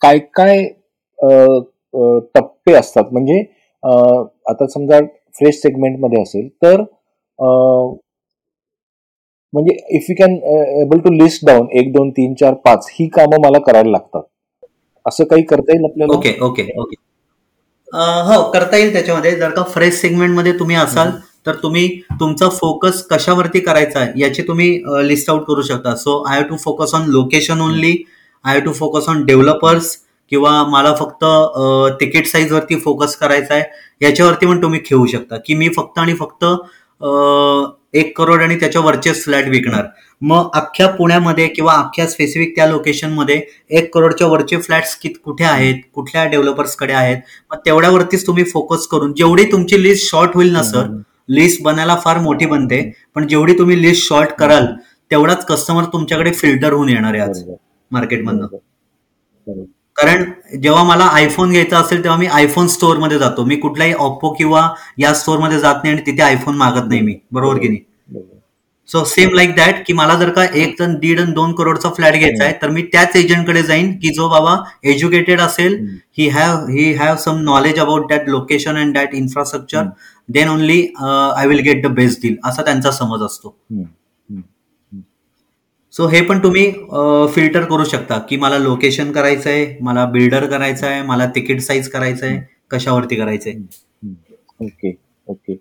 काय 0.02 0.20
काय 0.36 0.64
टप्पे 2.36 2.74
असतात? 2.74 3.04
म्हणजे 3.12 3.40
आता 4.50 4.68
समजा 4.74 5.00
फ्रेश 5.36 5.56
सेगमेंटमध्ये 5.62 6.22
असेल 6.22 6.48
तर 6.64 6.82
म्हणजे 9.54 9.76
if 9.98 10.06
you 10.10 10.16
can 10.18 10.36
able 10.82 11.00
to 11.00 11.12
list 11.14 11.46
down 11.46 11.68
एक 11.80 11.92
दोन 11.94 12.10
तीन 12.18 12.34
चार 12.40 12.54
पाच 12.66 12.88
ही 12.94 13.08
कामं 13.14 13.42
मला 13.46 13.60
करायला 13.68 13.90
लागतात. 13.92 14.22
असं 15.06 15.24
काही 15.26 15.44
करता 15.50 15.72
येईल 15.74 15.86
आपल्याला? 15.86 16.18
Okay 16.18 16.38
okay 16.46 16.64
okay. 16.80 16.96
हो 17.94 18.42
करता 18.52 18.78
येईल 18.78 18.94
त्याच्यामध्ये. 18.94 19.36
जर 19.36 19.50
का 19.50 19.64
फ्रेश 19.74 19.94
सेगमेंटमध्ये 20.02 20.54
तुम्ही 20.60 20.76
असाल 20.76 21.12
तर 21.46 21.56
तुम्ही 21.64 21.88
तुमचा 22.20 22.48
फोकस 22.50 23.02
कशावरती 23.10 23.60
करायचा 23.60 24.00
आहे 24.00 24.22
याची 24.22 24.42
तुम्ही 24.48 24.70
लिस्ट 25.08 25.30
आउट 25.30 25.44
करू 25.48 25.62
शकता. 25.62 25.96
So 25.96 26.22
I 26.24 26.38
have 26.38 26.48
to 26.50 26.56
focus 26.64 26.94
on 26.96 27.10
location 27.10 27.62
only 27.62 27.96
I 28.46 28.54
have 28.54 28.66
to 28.66 28.74
focus 28.74 29.08
on 29.10 29.24
developers 29.26 29.96
किंवा 30.32 30.52
मला 30.70 30.94
फक्त 30.96 31.24
तिकीट 32.00 32.28
साईज 32.28 32.52
वरती 32.54 32.80
फोकस 32.80 33.16
करायचा 33.16 33.54
आहे 33.54 34.06
याच्यावरती 34.06 34.46
पण 34.46 34.62
तुम्ही 34.62 34.80
खेळू 34.86 35.06
शकता. 35.06 35.38
की 35.38 35.54
मी 35.56 35.70
फक्त 35.78 36.00
आणि 36.00 36.14
फक्त 36.16 36.46
एक 37.94 38.18
करोड 38.18 38.42
आणि 38.42 38.56
त्याच्या 38.60 38.82
वरचेच 38.82 39.24
फ्लॅट 39.24 39.48
विकणार. 39.50 39.86
मग 40.22 40.50
अख्ख्या 40.56 40.88
पुण्यामध्ये 40.88 41.48
किंवा 41.48 41.74
अख्ख्या 41.74 42.08
स्पेसिफिक 42.08 42.56
त्या 42.56 42.68
लोकेशनमध्ये 42.68 43.42
एक 43.70 43.94
करोडच्या 43.94 44.28
वरचे 44.28 44.58
फ्लॅट्स 44.58 44.96
कुठे 45.24 45.44
आहेत? 45.44 45.82
कुठल्या 45.94 46.26
डेव्हलपर्सकडे 46.26 46.94
आहेत? 46.94 47.18
मग 47.52 47.58
तेवढ्यावरतीच 47.66 48.26
तुम्ही 48.28 48.44
फोकस 48.44 48.88
करून 48.88 49.14
जेवढी 49.18 49.44
तुमची 49.52 49.82
लिस्ट 49.84 50.10
शॉर्ट 50.12 50.36
होईल 50.36 50.52
ना 50.54 50.64
सर 50.64 50.88
लिस्ट 51.30 51.62
बनायला 51.64 51.96
फार 52.04 52.20
मोठी 52.20 52.46
बनते. 52.46 52.82
पण 53.16 53.28
जेवढी 53.28 53.58
तुम्ही 53.58 53.82
लिस्ट 53.82 54.08
शॉर्ट 54.08 54.32
कराल 54.40 54.66
तेवढाच 55.12 55.46
कस्टमर 55.46 55.84
तुमच्याकडे 55.94 56.32
फिल्टर 56.34 56.74
होऊन 56.74 56.90
येणार 56.90 57.14
आहे 57.14 57.24
आज 57.24 57.44
मार्केटमधनं 57.92 58.48
कारण 59.98 60.24
जेव्हा 60.62 60.84
मला 60.84 61.06
आयफोन 61.06 61.52
घ्यायचा 61.52 61.78
असेल 61.80 62.04
तेव्हा 62.04 62.18
मी 62.20 62.28
आयफोन 62.28 62.68
स्टोअरमध्ये 62.68 63.18
जातो. 63.20 63.44
मी 63.46 63.56
कुठल्याही 63.56 63.94
ऑप्पो 63.94 64.34
किंवा 64.34 64.68
या 64.98 65.14
स्टोअरमध्ये 65.14 65.60
जात 65.60 65.76
नाही 65.84 65.96
आणि 65.96 66.06
तिथे 66.06 66.22
आयफोन 66.24 66.56
मागत 66.58 66.88
नाही 66.90 67.02
मी. 67.02 67.16
बरोबर 67.32 67.58
की 67.58 67.68
नाही? 67.68 67.80
सो 68.90 69.04
सेम 69.06 69.34
लाईक 69.36 69.56
दॅट 69.56 69.82
की 69.88 69.94
मला 69.94 70.14
जर 70.16 70.30
का 70.30 70.44
एक 70.56 70.76
जण 70.80 70.94
दीड 71.00 71.20
आणि 71.20 71.32
दोन 71.34 71.54
करोडचा 71.56 71.90
फ्लॅट 71.96 72.14
घ्यायचा 72.14 72.44
आहे 72.44 72.54
तर 72.62 72.70
मी 72.70 72.82
त्याच 72.94 73.16
एजंटकडे 73.16 73.64
जाईन 73.64 73.92
की 74.00 74.10
जो 74.14 74.28
बाबा 74.30 74.56
एज्युकेटेड 74.90 75.42
असेल 75.42 75.76
he 76.18 76.28
have 76.30 76.66
he 76.68 76.92
have 76.94 77.16
some 77.16 77.42
knowledge 77.44 77.80
about 77.80 78.08
that 78.10 78.30
location 78.30 78.78
and 78.78 78.94
that 78.94 79.16
infrastructure 79.16 79.84
then 80.30 80.50
only 80.50 80.82
I 81.02 81.48
will 81.48 81.60
get 81.62 81.86
the 81.86 81.92
best 81.96 82.22
deal 82.22 82.36
असा 82.46 82.64
त्यांचा 82.64 82.92
समज 82.92 83.24
असतो. 83.24 83.56
सो 85.98 86.08
हे 86.08 86.22
पण 86.22 86.40
तुम्ही 86.40 86.66
फिल्टर 87.34 87.64
करू 87.66 87.84
शकता 87.84 88.18
की 88.30 88.38
मला 88.38 88.58
लोकेशन 88.58 89.12
करायचं 89.12 89.50
आहे 89.50 89.66
मला 89.82 90.06
बिल्डर 90.12 90.46
करायचं 90.48 90.88
आहे 90.88 91.02
मला 91.04 91.26
तिकीट 91.36 91.62
साईज 91.62 91.88
करायचं 91.90 92.26
आहे 92.26 92.40
कशावरती 92.72 93.16
करायचंय. 93.16 93.54
ओके 94.62 94.92
ओके 95.28 95.56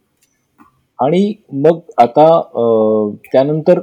आणि 0.98 1.32
मग 1.62 1.78
आता 1.98 2.26
त्यानंतर 3.32 3.80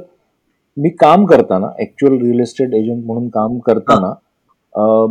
मी 0.76 0.90
काम 1.00 1.24
करताना 1.26 1.66
ऍक्च्युअल 1.82 2.18
रिअल 2.20 2.40
एस्टेट 2.40 2.74
एजंट 2.74 3.04
म्हणून 3.06 3.28
काम 3.28 3.58
करताना 3.66 4.12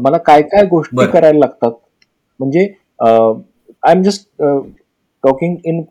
मला 0.04 0.18
काय 0.18 0.42
काय 0.42 0.66
गोष्टी 0.68 1.06
करायला 1.12 1.40
लागतात? 1.40 1.72
म्हणजे 2.40 2.68
I 3.02 3.92
am 3.92 4.02
just 4.04 4.28
talking 5.24 5.56
in 5.66 5.82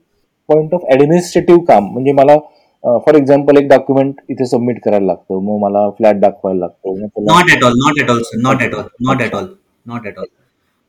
point 0.48 0.74
of 0.74 0.84
administrative 0.92 1.64
काम. 1.68 1.92
म्हणजे 1.92 2.12
मला 2.12 2.36
फॉर 2.84 3.14
एक्झाम्पल 3.16 3.56
एक 3.56 3.68
डॉक्युमेंट 3.68 4.20
इथे 4.30 4.46
सबमिट 4.46 4.80
करायला 4.84 5.06
लागतं. 5.06 5.40
मग 5.42 5.58
मला 5.60 5.88
फ्लॅट 5.98 6.20
दाखवायला 6.20 6.60
लागतो. 6.60 6.94
Not 7.24 7.50
at 7.50 7.64
all 7.64 7.72
not 7.78 8.00
at 8.02 8.10
all 8.10 8.22
not 8.42 8.62
at 8.62 8.74
all 8.74 8.86
not 9.06 9.20
at 9.22 9.34
all 9.34 9.46
not 9.86 10.06
at 10.06 10.18
all 10.18 10.24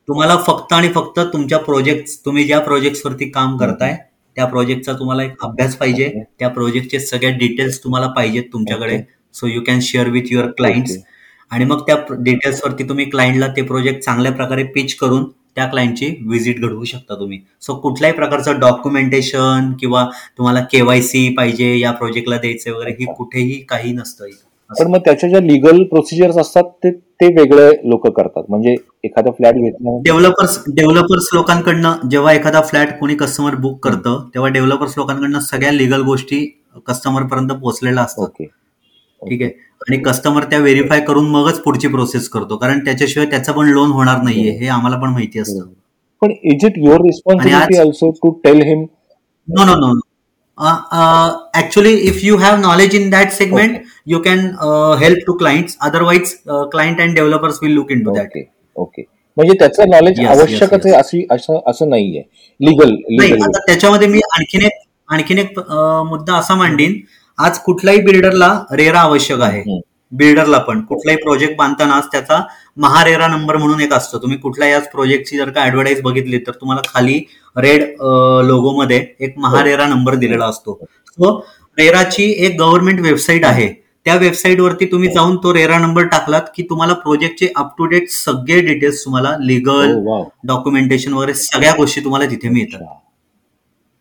तुम्हाला 0.07 0.35
फक्त 0.47 0.73
आणि 0.73 0.87
फक्त 0.93 1.19
तुमच्या 1.33 1.57
प्रोजेक्ट 1.59 2.09
तुम्ही 2.25 2.43
ज्या 2.45 2.59
वरती 3.05 3.29
काम 3.29 3.57
करताय 3.57 3.95
त्या 4.35 4.45
प्रोजेक्टचा 4.45 4.93
तुम्हाला 4.99 5.23
एक 5.23 5.43
अभ्यास 5.43 5.75
पाहिजे. 5.77 6.09
त्या 6.39 6.47
प्रोजेक्टचे 6.49 6.99
सगळ्या 6.99 7.29
डिटेल्स 7.37 7.83
तुम्हाला 7.83 8.07
पाहिजेत 8.15 8.43
तुमच्याकडे. 8.53 8.97
So 9.35 9.47
you 9.47 9.61
can 9.67 9.79
share 9.81 10.09
with 10.09 10.31
your 10.31 10.49
clients 10.57 10.97
आणि 11.51 11.65
मग 11.65 11.81
त्या 11.87 11.95
डिटेल्सवरती 12.11 12.87
तुम्ही 12.89 13.05
क्लायंटला 13.09 13.47
ते 13.55 13.61
प्रोजेक्ट 13.61 14.03
चांगल्या 14.03 14.31
प्रकारे 14.31 14.63
पिच 14.75 14.95
करून 14.95 15.23
त्या 15.55 15.65
क्लायंटची 15.65 16.07
व्हिजिट 16.27 16.59
घडवू 16.59 16.83
शकता 16.83 17.15
तुम्ही. 17.15 17.39
सो 17.61 17.75
कुठल्याही 17.79 18.15
प्रकारचं 18.15 18.59
डॉक्युमेंटेशन 18.59 19.71
किंवा 19.79 20.03
तुम्हाला 20.37 20.61
केवायसी 20.71 21.27
पाहिजे 21.37 21.77
या 21.79 21.91
प्रोजेक्टला 21.91 22.37
द्यायचं 22.37 22.71
वगैरे 22.71 22.91
ही 22.99 23.05
कुठेही 23.17 23.59
काही 23.69 23.91
नसतं 23.93 24.27
पण 24.71 24.87
मग 24.91 24.99
त्याच्या 25.05 25.29
ज्या 25.29 25.39
लिगल 25.41 25.83
प्रोसिजर्स 25.83 26.37
असतात 26.37 26.69
ते 26.83 26.91
ते 26.91 27.27
वेगळे 27.33 27.69
लोक 27.89 28.07
करतात. 28.07 28.43
म्हणजे 28.49 28.75
एखादा 29.03 29.31
फ्लॅट 29.31 29.55
घेतला 29.55 29.97
डेव्हलपर्स 30.05 30.57
डेव्हलपर्स 30.75 31.27
लोकांकडनं 31.33 32.07
जेव्हा 32.11 32.33
एखादा 32.33 32.61
फ्लॅट 32.61 32.97
कोणी 32.99 33.15
कस्टमर 33.15 33.55
बुक 33.55 33.79
करतं 33.83 34.27
तेव्हा 34.33 34.49
डेव्हलपर्स 34.51 34.93
लोकांकडनं 34.97 35.39
सगळ्या 35.41 35.71
लिगल 35.71 36.01
गोष्टी 36.01 36.45
कस्टमर 36.87 37.23
पर्यंत 37.23 37.49
पोहोचलेल्या 37.51 38.03
असतात. 38.03 38.43
ठीक 39.29 39.41
आहे. 39.41 39.51
आणि 39.81 39.97
कस्टमर 40.03 40.43
त्या 40.49 40.59
व्हेरीफाय 40.59 40.99
करून 41.07 41.29
मगच 41.31 41.59
पुढची 41.61 41.87
प्रोसेस 41.87 42.27
करतो. 42.29 42.57
कारण 42.57 42.79
त्याच्याशिवाय 42.85 43.29
त्याचं 43.29 43.51
पण 43.53 43.69
लोन 43.69 43.91
होणार 43.91 44.21
नाहीये. 44.23 44.51
हे. 44.51 44.67
आम्हाला 44.67 44.97
पण 44.97 45.09
माहिती 45.13 45.39
असतं. 45.39 45.65
पण 46.21 46.31
is 46.43 46.65
it 46.65 46.77
your 46.77 47.01
responsibility 47.01 47.77
also 47.79 48.09
to 48.23 48.31
tell 48.43 48.61
him 48.67 48.85
no 49.47 49.63
no 49.65 49.75
no 49.77 49.99
actually 51.57 51.93
if 52.07 52.19
you 52.23 52.35
have 52.37 52.57
knowledge 52.57 52.95
in 52.95 53.09
that 53.09 53.31
segment 53.31 53.77
you 54.07 54.19
can 54.21 54.39
help 54.99 55.25
to 55.27 55.33
client 55.37 55.69
otherwise 55.81 56.33
client 56.47 57.01
and 57.01 57.15
developers 57.15 57.59
will 57.61 57.73
look 57.73 57.91
into 58.03 58.13
that 58.15 58.37
okay 58.75 59.01
म्हणजे 59.37 59.57
त्याचं 59.59 59.89
knowledge 59.89 60.19
आवश्यकच 60.21 60.85
आहे 60.85 60.95
अशी 60.95 61.25
असं 61.67 61.89
नाहीये. 61.89 62.21
Legal 62.59 62.95
त्याच्यामध्ये 63.57 64.07
मी 64.07 64.19
आणखीन 64.31 64.65
एक 64.65 64.81
आणखीन 65.09 65.37
एक 65.37 65.59
मुद्दा 66.09 66.35
असा 66.35 66.55
मांडीन. 66.55 66.93
आज 67.39 67.57
कुठल्याही 67.59 68.01
बिल्डरला 68.01 68.47
रेरा 68.71 68.99
आवश्यक 68.99 69.41
आहे. 69.41 69.79
बिल्डरला 70.11 70.57
पण. 70.57 70.81
कुठलाही 70.85 71.17
प्रोजेक्ट 71.17 71.55
बांधताना 71.57 71.99
त्याचा 72.11 72.39
महारेरा 72.77 73.27
नंबर 73.27 73.57
म्हणून 73.57 73.81
एक 73.81 73.93
असतो. 73.93 74.17
तुम्ही 74.21 74.37
कुठल्याही 74.37 74.73
आज 74.73 74.87
प्रोजेक्टची 74.91 75.37
जर 75.37 75.49
का 75.49 75.65
ऍडव्हर्टाईज 75.65 76.01
बघितली 76.01 76.37
तर 76.47 76.51
तुम्हाला 76.61 76.81
खाली 76.93 77.19
रेड 77.55 77.83
लोगो 78.47 78.75
मध्ये 78.77 79.05
एक 79.19 79.37
महारेरा 79.37 79.87
नंबर 79.87 80.15
दिलेला 80.15 80.45
असतो. 80.45 80.79
सो 81.07 81.37
रेराची 81.77 82.33
एक 82.45 82.59
गव्हर्नमेंट 82.59 82.99
वेबसाईट 83.01 83.45
आहे. 83.45 83.67
त्या 84.05 84.15
वेबसाईट 84.15 84.59
वरती 84.59 84.85
तुम्ही 84.91 85.09
जाऊन 85.13 85.35
तो 85.43 85.53
रेरा 85.53 85.77
नंबर 85.79 86.05
टाकलात 86.07 86.41
की 86.55 86.63
तुम्हाला 86.69 86.93
प्रोजेक्टचे 86.93 87.47
अप 87.55 87.69
टू 87.77 87.85
डेट 87.85 88.09
सगळे 88.11 88.59
डिटेल्स 88.61 89.03
तुम्हाला 89.05 89.35
लिगल 89.41 89.93
डॉक्युमेंटेशन 90.47 91.13
वगैरे 91.13 91.33
सगळ्या 91.33 91.73
गोष्टी 91.77 92.03
तुम्हाला 92.03 92.29
तिथे 92.31 92.49
मिळतात. 92.49 92.83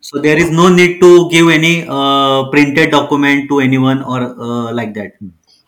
So 0.04 0.18
there 0.18 0.38
is 0.38 0.50
no 0.52 0.68
need 0.68 1.00
to 1.00 1.08
give 1.28 1.54
any 1.54 1.74
printed 2.52 2.90
document 2.90 3.48
to 3.48 3.60
anyone 3.76 3.98
or 4.04 4.22
like 4.74 4.92
that 4.92 5.12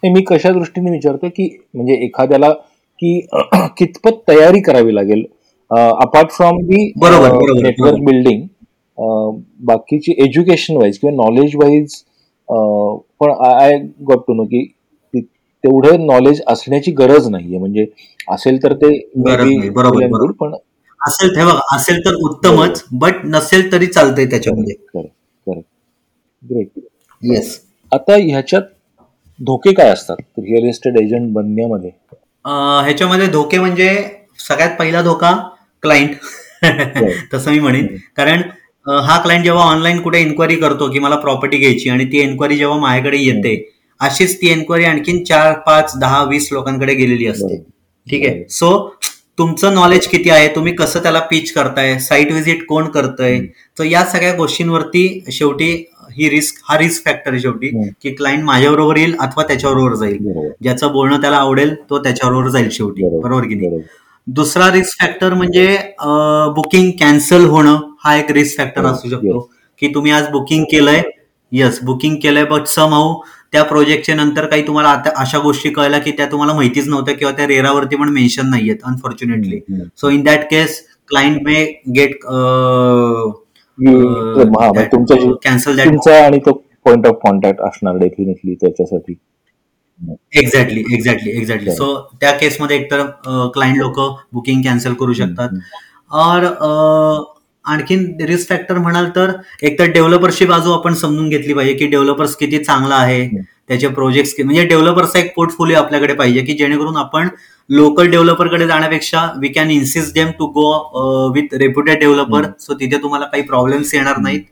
मी 0.03 0.23
कशा 0.29 0.51
दृष्टीने 0.53 0.91
विचारतो 0.91 1.29
की 1.29 1.49
म्हणजे 1.75 1.95
एखाद्याला 2.05 2.51
की 3.03 3.21
कितपत 3.79 4.23
तयारी 4.29 4.61
करावी 4.61 4.95
लागेल? 4.95 5.25
Apart 5.71 6.31
from 6.31 6.59
the 6.63 6.83
network 6.97 8.01
building 8.05 8.43
बाकीची 9.67 10.15
एज्युकेशन 10.25 10.77
वाईज 10.77 10.99
किंवा 10.99 11.15
नॉलेज 11.17 11.57
वाईज 11.63 11.95
पण 12.49 13.33
आय 13.47 13.79
गॉट 14.09 14.27
टू 14.27 14.35
नो 14.35 14.45
की 14.45 14.65
तेवढं 15.15 16.07
नॉलेज 16.07 16.43
असण्याची 16.49 16.91
गरज 16.93 17.29
नाहीये. 17.29 17.59
म्हणजे 17.59 17.87
असेल 18.29 18.63
तर 18.63 18.73
ते 18.75 18.91
बरोबर 19.17 20.33
पण 20.41 20.55
असेल 21.05 21.37
हे 21.39 21.45
बघा 21.45 21.77
असेल 21.77 21.99
तर 22.05 22.15
उत्तमच 22.25 22.83
बट 22.93 23.25
नसेल 23.25 23.71
तरी 23.73 23.87
चालतंय 23.87 24.27
त्याच्यामध्ये. 24.27 24.75
ग्रेट 26.43 26.79
येस 27.23 27.59
आता 27.93 28.15
ह्याच्यात 28.17 28.63
धोके 29.39 29.73
काय 29.75 29.89
असतात? 29.91 30.17
रिअल 30.39 30.69
इस्टेट 30.69 30.97
एजंट 31.01 31.33
बनण्यामध्ये. 31.33 31.91
ह्याच्यामध्ये 32.45 33.27
धोके 33.27 33.59
म्हणजे 33.59 33.89
सगळ्यात 34.39 34.77
पहिला 34.79 35.03
धोका 35.03 35.33
क्लायंट 35.83 36.15
तसं 37.33 37.51
मी 37.51 37.59
म्हणेन. 37.59 37.87
कारण 38.17 38.43
हा 38.87 39.19
क्लायंट 39.23 39.45
जेव्हा 39.45 39.65
ऑनलाईन 39.65 40.01
कुठे 40.03 40.21
इन्क्वायरी 40.21 40.57
करतो 40.57 40.91
की 40.93 40.99
मला 40.99 41.17
प्रॉपर्टी 41.17 41.59
घ्यायची 41.59 41.89
आणि 41.91 42.05
ती 42.13 42.19
एन्क्वायरी 42.21 42.57
जेव्हा 42.57 42.79
माझ्याकडे 42.79 43.19
येते 43.19 43.55
अशीच 44.01 44.37
ती 44.41 44.49
एन्क्वायरी 44.51 44.85
आणखीन 44.85 45.23
चार 45.25 45.53
पाच 45.67 45.93
दहा 45.99 46.23
वीस 46.25 46.49
लोकांकडे 46.53 46.95
गेलेली 46.95 47.27
असते. 47.27 47.57
ठीक 48.07 48.27
आहे? 48.27 48.45
सो 48.51 48.71
तुमचं 49.39 49.75
नॉलेज 49.75 50.07
किती 50.07 50.31
आहे? 50.31 50.49
तुम्ही 50.55 50.73
कसं 50.75 51.03
त्याला 51.03 51.21
पिच 51.31 51.53
करताय? 51.53 51.99
साईट 52.01 52.31
व्हिजिट 52.33 52.65
कोण 52.69 52.87
करतय? 52.91 53.39
तर 53.79 53.85
या 53.85 54.05
सगळ्या 54.05 54.35
गोष्टींवरती 54.37 55.25
शेवटी 55.33 55.73
ही 56.17 56.29
रिस्क 56.31 56.57
हा 56.69 56.77
रिस्क 56.79 57.05
फॅक्टर 57.05 57.31
आहे 57.31 57.41
शेवटी 57.41 57.69
की 58.03 58.11
क्लायंट 58.15 58.45
माझ्याबरोबर 58.45 58.97
येईल 58.97 59.15
अथवा 59.21 59.43
त्याच्याबरोबर 59.49 59.95
जाईल. 59.97 60.19
ज्याचं 60.63 60.93
बोलणं 60.93 61.21
त्याला 61.21 61.37
आवडेल 61.37 61.75
तो 61.91 61.99
त्याच्याबरोबर 62.03 62.49
जाईल 62.49 62.69
शेवटी. 62.73 63.09
बरोबर 63.19 63.47
की 63.49 63.55
नाही? 63.55 63.81
दुसरा 64.27 64.71
रिस्क 64.73 65.01
फॅक्टर 65.01 65.35
म्हणजे 65.35 65.67
बुकिंग 66.57 66.91
कॅन्सल 67.01 67.45
होणं 67.47 67.79
हा 68.05 68.17
एक 68.17 68.31
रिस्क 68.31 68.59
फॅक्टर 68.59 68.85
असू 68.87 69.09
शकतो. 69.09 69.49
की 69.83 69.89
तुम्ही 69.95 70.13
आज 70.13 70.29
बुकिंग 70.31 70.65
केलंय 70.71 71.03
येस 71.55 71.79
बुकिंग 71.85 72.17
केलंय 72.23 72.45
बट 72.45 72.67
सम 72.67 72.93
हाऊ 72.95 73.15
त्या 73.53 73.63
प्रोजेक्टच्या 73.63 74.15
नंतर 74.15 74.47
काही 74.47 74.67
तुम्हाला 74.67 74.89
आता 74.89 75.11
अशा 75.21 75.39
गोष्टी 75.39 75.71
कळल्या 75.71 75.99
की 76.01 76.11
त्या 76.11 76.27
तुम्हाला 76.27 76.55
माहितीच 76.55 76.89
नव्हत्या 76.89 77.15
किंवा 77.15 77.33
त्या 77.33 77.47
रेरावरती 77.47 77.97
पण 77.97 78.09
मेन्शन 78.09 78.49
नाहीयेत 78.51 78.77
unfortunately 78.87 79.61
so 79.97 80.11
in 80.11 80.23
that 80.25 80.45
case 80.51 80.81
client 81.09 81.43
may 81.43 81.65
get 81.97 82.17
cancel 85.45 85.81
आणि 85.81 86.39
तो 86.47 86.53
पॉइंट 86.87 87.07
ऑफ 87.07 87.19
कॉन्टॅक्ट 87.23 87.61
असणार 87.63 87.97
डेफिनेटली 87.99 88.55
त्याच्यासाठी. 88.55 89.15
एक्झॅक्टली 90.33 90.83
एक्झॅक्टली 90.95 91.31
एक्झॅक्टली 91.39 91.71
सो 91.71 91.95
त्या 92.21 92.31
केसमध्ये 92.39 92.77
एकतर 92.77 93.05
क्लायंट 93.55 93.79
लोक 93.79 94.01
बुकिंग 94.33 94.63
कॅन्सल 94.63 94.95
करू 94.95 95.13
शकतात. 95.13 95.49
और 96.13 96.45
आणखीन 97.65 98.05
रिस्क 98.21 98.49
फॅक्टर 98.49 98.79
म्हणाल 98.79 99.09
तर 99.17 99.33
एकतर 99.63 99.91
डेव्हलपरची 99.93 100.47
बाजू 100.47 100.73
आपण 100.73 100.95
समजून 100.95 101.29
घेतली 101.29 101.55
पाहिजे 101.55 101.75
की 101.75 101.87
डेव्हलपर्स 101.87 102.35
किती 102.37 102.59
चांगला 102.65 102.95
आहे 102.95 103.29
त्याचे 103.69 103.89
प्रोजेक्ट 103.89 104.41
म्हणजे 104.41 104.65
डेव्हलपर्सचा 104.65 105.19
एक 105.19 105.35
पोर्टफोलिओ 105.37 105.77
आपल्याकडे 105.79 106.15
पाहिजे 106.15 106.41
की 106.41 106.53
जेणेकरून 106.53 106.97
आपण 106.97 107.29
लोकल 107.71 108.11
डेव्हलपरकडे 108.11 108.67
जाण्यापेक्षा 108.67 109.27
we 109.41 109.49
can 109.49 109.71
insist 109.71 110.15
them 110.15 110.31
to 110.39 110.47
go 110.57 111.33
with 111.35 111.55
reputed 111.55 112.01
developer 112.01 112.47
so 112.61 112.75
तिथे 112.81 112.97
तुम्हाला 113.03 113.27
काही 113.27 113.43
प्रॉब्लेम्स 113.43 113.95
येणार 113.95 114.19
नाहीत. 114.19 114.43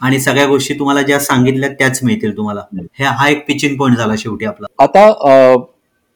आणि 0.00 0.18
सगळ्या 0.20 0.46
गोष्टी 0.46 0.74
तुम्हाला 0.78 1.02
ज्या 1.02 1.18
सांगितल्या 1.20 1.68
त्याच 1.68 1.98
मिळतील 2.04 2.36
तुम्हाला. 2.36 2.60
हा 3.00 3.28
एक 3.28 3.44
पिचिंग 3.46 3.76
पॉईंट 3.76 3.96
झाला 3.96 4.14
शेवटी 4.18 4.44
आपला. 4.46 4.66
आता 4.78 5.06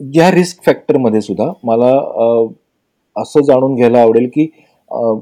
या 0.01 0.31
रिस्क 0.31 0.65
फॅक्टरमध्ये 0.67 1.21
सुद्धा 1.21 1.45
मला 1.65 1.91
असं 3.17 3.43
जाणून 3.47 3.75
घ्यायला 3.75 4.01
आवडेल 4.01 4.29
की 4.35 4.47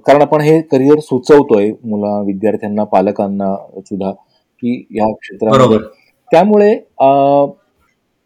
कारण 0.06 0.22
आपण 0.22 0.40
हे 0.40 0.60
करिअर 0.62 0.98
सुचवतोय 1.00 1.70
मुला 1.84 2.18
विद्यार्थ्यांना 2.20 2.84
पालकांना 2.84 3.54
सुद्धा 3.80 4.10
की 4.62 4.76
या 4.90 5.12
क्षेत्रामध्ये 5.12 5.78
त्यामुळे 6.28 6.74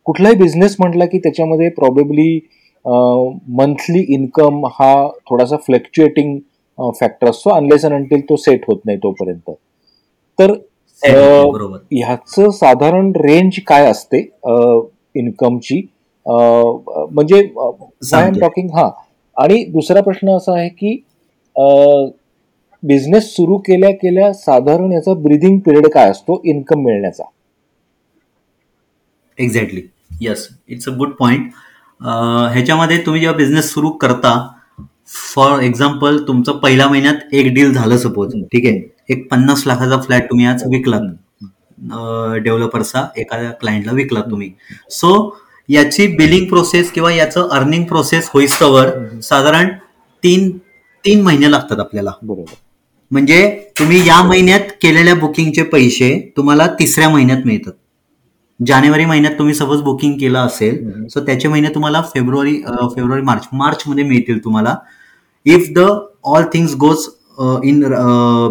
कुठलाही 0.06 0.34
बिझनेस 0.36 0.76
म्हटला 0.78 1.04
की 1.06 1.18
त्याच्यामध्ये 1.18 1.68
प्रॉबेबली 1.70 2.38
मंथली 3.58 4.04
इन्कम 4.14 4.64
हा 4.70 4.94
थोडासा 5.30 5.56
फ्लक्च्युएटिंग 5.56 6.38
फॅक्टर 7.00 7.28
असतो 7.28 7.50
अनलेस 7.50 7.84
अनटिल 7.84 8.20
तो 8.20 8.36
सेट 8.36 8.64
होत 8.68 8.78
नाही 8.86 8.98
तोपर्यंत. 8.98 9.50
तर 10.38 10.52
ह्याच 11.02 12.34
साधारण 12.58 13.10
रेंज 13.16 13.58
काय 13.66 13.86
असते 13.86 14.18
इन्कमची 15.16 15.80
म्हणजे 16.26 17.38
आय 18.14 18.26
एम 18.26 18.38
टॉकिंग 18.40 18.70
हा. 18.74 18.90
आणि 19.36 19.64
दुसरा 19.64 20.00
प्रश्न 20.02 20.36
असा 20.36 20.58
आहे 20.58 20.68
की 20.68 20.96
बिझनेस 21.56 23.24
सुरू 23.26 23.56
केल्या 23.58 23.90
केल्या 23.90 24.32
साधारण 24.34 24.92
याचा 24.92 25.12
ब्रिदिंग 25.22 25.58
पिरियड 25.58 25.86
काय 25.94 26.10
असतो? 26.10 26.40
इन्कम 26.44 26.82
मिळण्याचा. 26.84 27.24
Exactly 29.38 29.82
yes 30.20 30.48
it's 30.68 30.88
a 30.88 30.92
good 30.96 31.12
point 31.18 31.50
ह्याच्यामध्ये 32.52 32.98
तुम्ही 33.06 33.20
जेव्हा 33.20 33.36
बिझनेस 33.36 33.72
सुरू 33.72 33.90
करता 34.00 34.34
फॉर 35.34 35.60
एक्झाम्पल 35.62 36.18
तुमचं 36.28 36.58
पहिल्या 36.58 36.88
महिन्यात 36.88 37.34
एक 37.34 37.52
डील 37.54 37.72
झालं 37.72 37.96
सपोज 37.98 38.34
ठीक 38.52 38.66
आहे? 38.66 38.80
एक 39.10 39.26
पन्नास 39.30 39.62
लाखाचा 39.66 40.00
फ्लॅट 40.00 40.30
तुम्ही 40.30 40.46
आज 40.46 40.62
विकलात. 40.70 41.00
डेव्हलपरचा 42.42 43.06
एखाद्या 43.16 43.50
क्लायंटला 43.50 43.92
विकलात 43.92 44.30
तुम्ही. 44.30 44.50
सो 44.90 45.36
याची 45.68 46.06
बिलिंग 46.16 46.46
प्रोसेस 46.48 46.90
किंवा 46.92 47.12
याचं 47.12 47.48
अर्निंग 47.48 47.84
प्रोसेस 47.84 48.28
होईस्तवर 48.32 48.90
साधारण 49.22 49.68
तीन 50.22 50.50
तीन 51.04 51.22
महिने 51.22 51.50
लागतात 51.50 51.80
आपल्याला. 51.80 52.10
बरोबर. 52.22 52.54
म्हणजे 53.10 53.70
तुम्ही 53.78 54.06
या 54.06 54.22
महिन्यात 54.22 54.70
केलेल्या 54.82 55.14
बुकिंगचे 55.14 55.62
पैसे 55.62 56.10
तुम्हाला 56.36 56.66
तिसऱ्या 56.78 57.08
महिन्यात 57.08 57.46
मिळतात. 57.46 57.72
जानेवारी 58.60 59.04
महिन्यात 59.04 59.32
तुम्ही 59.38 59.54
सपोज 59.54 59.80
बुकिंग 59.82 60.16
केलं 60.18 60.38
असेल 60.38 61.06
सो 61.10 61.20
त्याचे 61.26 61.48
महिने 61.48 61.68
तुम्हाला 61.74 62.00
फेब्रुवारी 62.14 62.54
फेब्रुवारी 62.94 63.22
मार्च 63.22 63.48
मार्च 63.52 63.82
मध्ये 63.86 64.04
मिळतील 64.04 64.38
तुम्हाला. 64.44 64.74
If 65.46 65.68
the 65.76 65.86
all 66.24 66.44
things 66.52 66.74
goes 66.80 67.06
in 67.64 67.80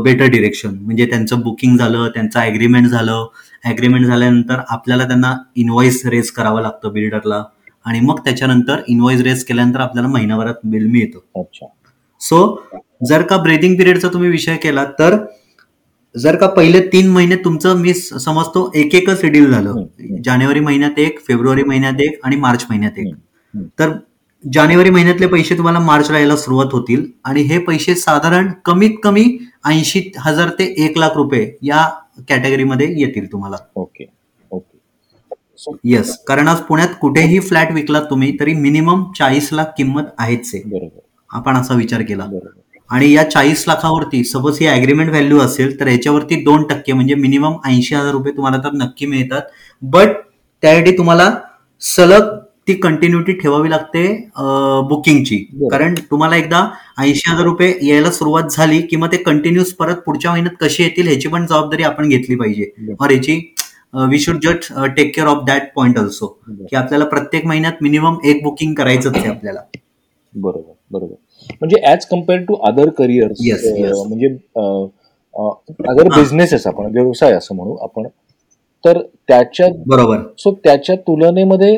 better 0.03 0.25
direction 0.31 0.73
म्हणजे 0.75 1.05
त्यांचं 1.05 1.41
बुकिंग 1.41 1.77
झालं 1.77 2.07
त्यांचं 2.13 2.39
अग्रीमेंट 2.39 2.87
झालं 2.87 3.25
अग्रीमेंट 3.65 4.05
झाल्यानंतर 4.05 4.59
आपल्याला 4.69 5.07
त्यांना 5.07 5.33
इनव्हॉइस 5.55 6.05
रेस 6.05 6.31
करावं 6.31 6.61
लागतं 6.61 6.93
बिल्डरला 6.93 7.43
आणि 7.85 7.99
मग 7.99 8.19
त्याच्यानंतर 8.25 8.81
इनव्हॉइस 8.87 9.21
रेस 9.21 9.45
केल्यानंतर 9.45 9.79
आपल्याला 9.79 10.09
महिनाभरात 10.09 10.55
बिल 10.63 10.85
मिळतं. 10.87 11.19
अच्छा. 11.35 11.65
सो 12.23 12.39
जर 13.07 13.21
का 13.21 13.37
ब्रेदिंग 13.37 13.77
पिरियडचा 13.77 14.09
तुम्ही 14.09 14.29
विषय 14.29 14.55
केला 14.57 14.83
तर 14.99 15.15
जर 16.15 16.35
का 16.35 16.47
पहिले 16.47 16.79
तीन 16.87 17.09
महिने 17.11 17.35
तुमचं 17.35 17.77
मी 17.77 17.93
समजतो 17.93 18.71
एक 18.75 18.95
एकच 18.95 19.23
डील 19.25 19.51
झालं 19.51 19.83
जानेवारी 20.25 20.59
महिन्यात 20.59 20.99
एक 20.99 21.19
फेब्रुवारी 21.27 21.63
महिन्यात 21.63 22.01
एक 22.01 22.19
आणि 22.23 22.35
मार्च 22.35 22.65
महिन्यात 22.69 22.99
एक. 22.99 23.13
तर 23.79 23.91
जानेवारी 24.43 24.89
महिन्यातले 24.89 25.27
पैसे 25.27 25.57
तुम्हाला 25.57 25.79
मार्चला 25.79 26.17
यायला 26.17 26.35
सुरुवात 26.35 26.73
होतील 26.73 27.05
आणि 27.25 27.41
हे 27.41 27.57
पैसे 27.57 27.95
साधारण 27.95 28.51
कमीत 28.65 28.97
कमी 29.03 29.25
ऐंशी 29.65 30.01
हजार 30.19 30.49
ते 30.59 30.63
एक 30.85 30.97
लाख 30.97 31.15
रुपये 31.15 31.45
या 31.63 31.87
कॅटेगरीमध्ये 32.29 32.87
येतील 33.01 33.31
तुम्हाला. 33.31 33.57
ओके. 33.75 34.05
ओके. 34.51 34.77
येस 35.83 36.17
कारण 36.27 36.47
आज 36.47 36.59
पुण्यात 36.61 36.95
कुठेही 37.01 37.39
फ्लॅट 37.39 37.71
विकलात 37.71 38.09
तुम्ही 38.09 38.35
तरी 38.39 38.53
मिनिमम 38.53 39.11
चाळीस 39.19 39.49
लाख 39.53 39.73
किंमत 39.77 40.03
आहेच 40.17 40.51
आहे. 40.53 40.63
बरोबर. 40.65 40.99
आपण 41.33 41.57
असा 41.57 41.75
विचार 41.75 42.01
केला. 42.07 42.27
आणि 42.89 43.11
या 43.11 43.23
चाळीस 43.29 43.63
लाखावरती 43.67 44.23
सपोज 44.23 44.57
ही 44.61 44.65
अग्रीमेंट 44.67 45.09
व्हॅल्यू 45.09 45.39
असेल 45.39 45.79
तर 45.79 45.87
याच्यावरती 45.87 46.43
दोन 46.43 46.63
टक्के 46.69 46.93
म्हणजे 46.93 47.15
मिनिमम 47.15 47.55
ऐंशी 47.65 47.95
हजार 47.95 48.11
रुपये 48.11 48.31
तुम्हाला 48.35 48.57
तर 48.63 48.73
नक्की 48.75 49.05
मिळतात. 49.05 49.41
बट 49.81 50.09
त्यासाठी 50.63 50.97
तुम्हाला 50.97 51.29
सलग 51.81 52.35
ती 52.67 52.73
कंटिन्युटी 52.73 53.33
ठेवावी 53.33 53.69
लागते 53.69 54.05
बुकिंगची. 54.89 55.37
कारण 55.71 55.95
तुम्हाला 56.11 56.35
एकदा 56.35 56.65
ऐंशी 56.99 57.31
हजार 57.31 57.45
रुपये 57.45 57.73
यायला 57.87 58.11
सुरुवात 58.11 58.51
झाली 58.51 58.81
की 58.81 58.95
मग 58.95 59.11
ते 59.11 59.17
कंटिन्युअस 59.23 59.73
परत 59.73 59.95
पुढच्या 60.05 60.31
महिन्यात 60.31 60.55
कशी 60.61 60.83
येतील 60.83 61.07
ह्याची 61.07 61.27
पण 61.27 61.45
जबाबदारी 61.45 61.83
आपण 61.83 62.09
घेतली 62.09 62.35
पाहिजे. 62.35 62.95
और 63.01 63.11
याची 63.11 63.39
we 64.09 64.19
should 64.19 64.37
just 64.43 64.73
take 64.95 65.15
care 65.15 65.27
of 65.27 65.43
that 65.47 65.73
point 65.75 65.97
also. 65.99 66.27
की 66.47 66.75
आपल्याला 66.75 67.05
प्रत्येक 67.05 67.45
महिन्यात 67.45 67.81
मिनिमम 67.81 68.17
एक 68.25 68.43
बुकिंग 68.43 68.73
करायचंच 68.73 69.15
आहे 69.15 69.29
आपल्याला. 69.29 69.59
बरोबर 70.33 70.71
बरोबर. 70.91 71.15
म्हणजे 71.63 71.77
as 71.91 72.05
compare 72.05 72.39
to 72.43 72.55
other 72.67 72.89
careers 72.97 73.39
yes. 73.41 74.07
म्हणजे 74.07 74.27
अदर 75.35 76.07
हा. 76.07 76.19
बिझनेसेस 76.19 76.65
आपण 76.67 76.91
व्यवसाय 76.93 77.33
असं 77.33 77.55
म्हणू 77.55 77.75
आपण 77.81 78.07
तर 78.83 78.99
त्याच्या 79.27 79.67
बरोबर. 79.87 80.17
सो 80.39 80.51
त्याच्या 80.63 80.95
तुलनेमध्ये 81.07 81.77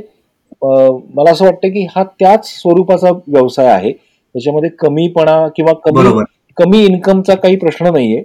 मला 0.63 1.31
असं 1.31 1.45
वाटतं 1.45 1.69
की 1.69 1.85
हा 1.95 2.03
त्याच 2.19 2.47
स्वरूपाचा 2.51 3.09
व्यवसाय 3.27 3.67
आहे. 3.67 3.91
त्याच्यामध्ये 3.91 4.69
कमीपणा 4.79 5.47
किंवा 5.55 5.73
कमी 5.85 5.97
बरोबर. 5.97 6.23
कमी 6.57 6.83
इन्कमचा 6.85 7.35
काही 7.35 7.55
प्रश्न 7.57 7.91
नाहीये. 7.93 8.23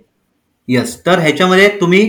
येस 0.68 0.96
तर 1.06 1.18
ह्याच्यामध्ये 1.18 1.68
तुम्ही 1.80 2.04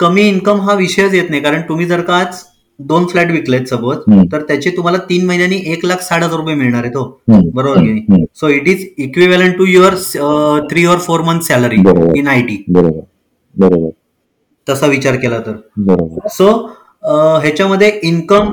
कमी 0.00 0.28
इन्कम 0.28 0.60
हा 0.60 0.74
विषयच 0.74 1.14
येत 1.14 1.30
नाही. 1.30 1.42
कारण 1.42 1.60
तुम्ही 1.68 1.86
जर 1.86 2.00
का 2.00 2.16
आज 2.16 2.42
दोन 2.86 3.06
फ्लॅट 3.06 3.30
विकलेत 3.32 3.66
सपोज. 3.66 3.96
तर 4.32 4.42
त्याचे 4.42 4.70
तुम्हाला 4.76 4.98
तीन 5.08 5.26
महिन्यांनी 5.26 5.60
एक 5.72 5.84
लाख 5.84 6.02
साठ 6.02 6.22
हजार 6.22 6.38
रुपये 6.38 6.54
मिळणार 6.54 6.82
आहेत 6.82 6.96
हो 6.96 7.04
हम्म. 7.28 7.48
बरोबर 7.54 7.78
की 7.78 7.92
नाही. 7.92 8.24
So 8.34 8.48
it 8.48 8.68
is 8.68 8.86
equivalent 8.98 9.56
to 9.58 9.64
your 9.66 9.94
three 10.70 10.84
or 10.86 10.98
four 10.98 11.20
month 11.22 11.40
salary. 11.48 11.76
In 12.18 12.28
I 12.28 12.42
T 12.42 12.62
बरोबर. 12.68 13.00
बरोबर. 13.56 13.90
तसा 14.66 14.86
विचार 14.86 15.16
केला 15.16 15.38
तर. 15.38 15.56
बरोबर. 15.78 16.28
सो 16.28 16.50
ह्याच्यामध्ये 17.42 17.88
इन्कम 18.04 18.50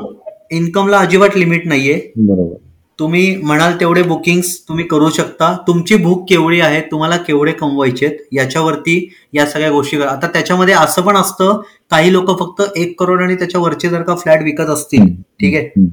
इन्कमला 0.52 0.98
अजिबात 0.98 1.38
लिमिट 1.38 1.66
नाहीये. 1.68 2.02
बरोबर. 2.18 2.56
तुम्ही 3.00 3.36
म्हणाल 3.38 3.80
तेवढे 3.80 4.02
बुकिंग्स 4.04 4.58
तुम्ही 4.70 4.86
करू 4.88 5.10
शकता. 5.10 5.52
तुमची 5.68 5.96
भूक 5.96 6.24
केवढी 6.30 6.60
आहे 6.62 6.82
तुम्हाला 6.92 7.18
केवढे 7.18 7.52
कमवायचेत 7.52 8.18
याच्यावरती 8.34 8.98
या 9.34 9.46
सगळ्या 9.46 9.70
गोष्टी 9.72 9.98
करा. 9.98 10.10
आता 10.10 10.28
त्याच्यामध्ये 10.34 10.74
असं 10.76 11.02
पण 11.02 11.18
असतं 11.18 11.62
काही 11.92 12.12
लोक 12.14 12.30
फक्त 12.40 12.62
एक 12.78 13.00
करोड 13.00 13.22
आणि 13.24 13.36
त्याच्या 13.36 13.62
वरचे 13.62 13.90
जर 13.90 14.02
का 14.02 14.16
फ्लॅट 14.16 14.44
विकत 14.44 14.70
असतील 14.70 15.14
ठीक 15.40 15.56
आहे. 15.58 15.86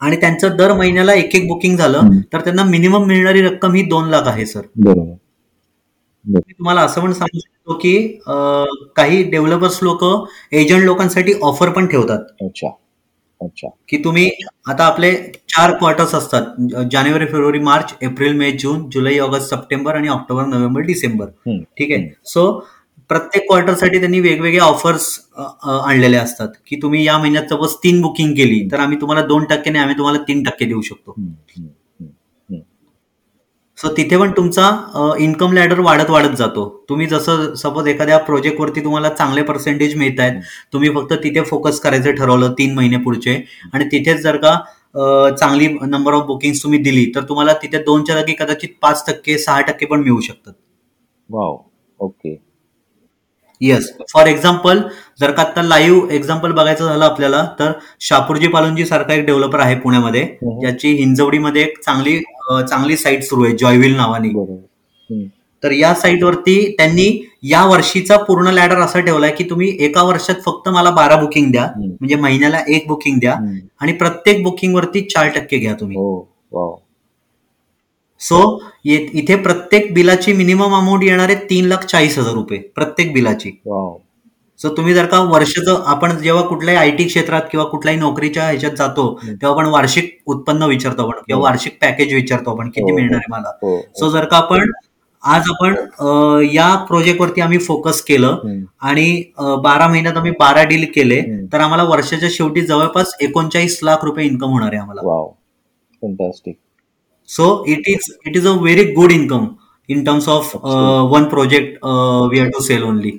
आणि 0.00 0.16
त्यांचं 0.16 0.56
दर 0.56 0.72
महिन्याला 0.72 1.12
एक 1.14 1.34
एक 1.36 1.46
बुकिंग 1.48 1.76
झालं. 1.76 2.10
तर 2.32 2.40
त्यांना 2.40 2.64
मिनिमम 2.64 3.06
मिळणारी 3.06 3.42
रक्कम 3.42 3.74
ही 3.74 3.82
दोन 3.88 4.08
लाख 4.10 4.28
आहे 4.28 4.46
सर 4.46 4.60
मी 6.24 6.52
तुम्हाला 6.52 6.80
असं 6.80 7.00
पण 7.00 7.12
सांगू 7.12 7.38
शकतो 7.38 7.74
की 7.78 7.96
काही 8.96 9.22
डेव्हलपर्स 9.30 9.78
लोक 9.82 10.04
एजंट 10.52 10.84
लोकांसाठी 10.84 11.32
ऑफर 11.42 11.70
पण 11.70 11.86
ठेवतात. 11.86 12.44
अच्छा. 13.40 13.68
की 13.88 13.96
तुम्ही 14.04 14.30
आता 14.68 14.84
आपले 14.84 15.12
चार 15.48 15.72
क्वार्टर्स 15.78 16.14
असतात. 16.14 16.42
जानेवारी 16.92 17.26
फेब्रुवारी 17.26 17.58
मार्च 17.58 17.94
एप्रिल 18.02 18.32
मे 18.38 18.50
जून 18.52 18.88
जुलै 18.90 19.18
ऑगस्ट 19.18 19.50
सप्टेंबर 19.50 19.96
आणि 19.96 20.08
ऑक्टोबर 20.08 20.46
नोव्हेंबर 20.46 20.80
डिसेंबर. 20.82 21.26
ठीक 21.78 21.92
आहे? 21.92 22.08
सो 22.24 22.50
प्रत्येक 23.10 23.46
क्वार्टरसाठी 23.48 23.98
त्यांनी 23.98 24.20
वेगवेगळे 24.20 24.58
ऑफर्स 24.60 25.06
आणलेले 25.60 26.16
असतात. 26.16 26.48
की 26.66 26.76
तुम्ही 26.82 27.06
या 27.06 27.18
महिन्यात 27.18 27.52
सपोज 27.52 27.74
तीन 27.84 28.00
बुकिंग 28.02 28.34
केली 28.36 28.66
तर 28.72 28.80
आम्ही 28.80 29.00
तुम्हाला 29.00 29.26
दोन 29.26 29.44
टक्क्याने 29.44 29.78
आम्ही 29.78 29.96
तुम्हाला 29.98 30.18
तीन 30.28 30.42
टक्के 30.44 30.64
देऊ 30.64 30.80
शकतो. 30.80 31.14
सो 33.78 33.88
तिथे 33.96 34.16
पण 34.18 34.30
तुमचा 34.36 34.68
इन्कम 35.20 35.52
लॅडर 35.52 35.80
वाढत 35.80 36.10
वाढत 36.10 36.34
जातो. 36.36 36.64
तुम्ही 36.88 37.06
जसं 37.06 37.54
सपोज 37.56 37.88
एखाद्या 37.88 38.18
प्रोजेक्टवरती 38.18 38.84
तुम्हाला 38.84 39.08
चांगले 39.10 39.42
पर्सेंटेज 39.42 39.94
मिळत 39.96 40.20
आहेत 40.20 40.40
तुम्ही 40.72 40.90
फक्त 40.94 41.12
तिथे 41.24 41.42
फोकस 41.50 41.78
करायचं 41.80 42.14
ठरवलं 42.14 42.52
तीन 42.58 42.74
महिने 42.74 42.96
पुढचे. 43.04 43.34
आणि 43.72 43.84
तिथेच 43.92 44.20
जर 44.22 44.36
का 44.36 44.58
चांगली 45.30 45.68
नंबर 45.82 46.12
ऑफ 46.14 46.24
बुकिंग 46.26 46.54
तुम्ही 46.62 46.78
दिली 46.82 47.04
तर 47.14 47.22
तुम्हाला 47.28 47.52
तिथे 47.62 47.78
दोनच्या 47.84 48.14
जागी 48.14 48.32
कदाचित 48.38 48.68
पाच 48.82 49.04
टक्के 49.06 49.38
सहा 49.38 49.60
टक्के 49.60 49.86
पण 49.86 50.00
मिळू 50.00 50.20
शकतात. 50.20 50.52
Wow 51.28 51.56
okay 52.00 52.36
yes 53.60 53.90
for 54.12 54.26
example 54.26 54.80
जर 55.20 55.30
का 55.30 55.42
आता 55.42 55.62
लाईव्ह 55.62 56.12
एक्झाम्पल 56.14 56.52
बघायचं 56.52 56.86
झालं 56.86 57.04
आपल्याला 57.04 57.44
तर 57.58 57.72
शापूरजी 58.00 58.48
पालनजी 58.48 58.84
सारखा 58.86 59.14
एक 59.14 59.24
डेव्हलपर 59.26 59.60
आहे 59.60 59.74
पुण्यामध्ये. 59.76 60.22
ज्याची 60.60 60.92
हिंजवडीमध्ये 60.94 61.62
एक 61.62 61.78
चांगली 61.80 62.18
चांगली 62.48 62.96
साईट 62.96 63.22
सुरू 63.22 63.44
आहे 63.44 63.56
जॉयविल 63.56 63.96
नावानी. 63.96 64.32
तर 65.62 65.72
या 65.72 65.92
साईटवरती 65.94 66.54
त्यांनी 66.72 67.06
या 67.42 67.64
वर्षीचा 67.66 68.16
पूर्ण 68.16 68.48
लॅडर 68.48 68.80
असा 68.80 69.00
ठेवलाय 69.00 69.30
की 69.30 69.44
तुम्ही 69.44 69.76
एका 69.80 70.02
वर्षात 70.02 70.34
फक्त 70.46 70.68
मला 70.68 70.90
बारा 70.90 71.16
बुकिंग 71.16 71.50
द्या. 71.52 71.66
म्हणजे 71.78 72.16
महिन्याला 72.16 72.60
एक 72.68 72.84
बुकिंग 72.88 73.18
द्या. 73.20 73.34
आणि 73.80 73.92
प्रत्येक 73.92 74.42
बुकिंग 74.42 74.74
वरती 74.74 75.00
चार 75.00 75.28
टक्के 75.28 75.58
घ्या 75.58 75.74
तुम्ही. 75.74 75.96
हो 75.96 76.82
सो 78.20 78.40
इथे 78.84 79.36
प्रत्येक 79.36 79.92
बिलाची 79.94 80.32
मिनिमम 80.32 80.74
अमाऊंट 80.76 81.02
येणार 81.04 81.28
आहे 81.28 81.44
तीन 81.50 81.64
लाख 81.64 81.84
चाळीस 81.84 82.18
हजार 82.18 82.34
रुपये. 82.34 82.58
प्रत्येक 82.74 83.12
बिलाची. 83.12 83.50
सो 84.60 84.68
तुम्ही 84.76 84.94
जर 84.94 85.06
का 85.06 85.20
वर्षाचं 85.22 85.82
आपण 85.86 86.16
जेव्हा 86.18 86.42
कुठल्याही 86.46 86.78
आय 86.78 86.90
टी 86.96 87.04
क्षेत्रात 87.04 87.42
किंवा 87.50 87.64
कुठल्याही 87.66 87.98
नोकरीच्या 88.00 88.44
ह्याच्यात 88.44 88.72
जातो. 88.78 89.12
तेव्हा 89.24 89.50
आपण 89.50 89.66
वार्षिक 89.72 90.16
उत्पन्न 90.26 90.66
विचारतो 90.68 91.02
आपण 91.02 91.18
किंवा 91.26 91.38
हो. 91.38 91.44
वार्षिक 91.44 91.78
पॅकेज 91.82 92.14
विचारतो 92.14 92.50
आपण 92.50 92.68
किती 92.68 92.90
हो, 92.90 92.96
मिळणार 92.96 93.20
हो. 93.28 93.34
आहे 93.34 93.40
मला 93.40 93.80
सो 93.98 94.10
जर 94.10 94.24
का 94.24 94.36
आपण 94.36 94.70
आज 95.22 95.48
आपण 95.50 95.74
या 96.52 96.74
प्रोजेक्टवरती 96.88 97.40
आम्ही 97.40 97.58
फोकस 97.58 98.00
केलं. 98.02 98.62
आणि 98.80 99.22
बारा 99.62 99.88
महिन्यात 99.88 100.16
आम्ही 100.16 100.32
बारा 100.40 100.62
डील 100.64 100.84
केले. 100.94 101.20
तर 101.52 101.60
आम्हाला 101.60 101.84
वर्षाच्या 101.84 102.28
शेवटी 102.32 102.60
जवळपास 102.66 103.14
एकोणचाळीस 103.20 103.78
लाख 103.82 104.04
रुपये 104.04 104.26
इन्कम 104.26 104.50
होणार 104.50 104.72
आहे 104.72 104.80
आम्हाला 104.80 105.22
so 107.28 107.64
it 107.68 107.88
is 107.88 108.12
it 108.26 108.36
is 108.36 108.46
a 108.46 108.50
very 108.52 108.84
good 108.94 109.12
income 109.12 109.46
in 109.88 110.04
terms 110.04 110.28
of. 110.28 110.54
One 111.12 111.24
project 111.24 111.84
we 112.30 112.40
are 112.40 112.48
to 112.48 112.62
sell 112.64 112.82
only 112.82 113.18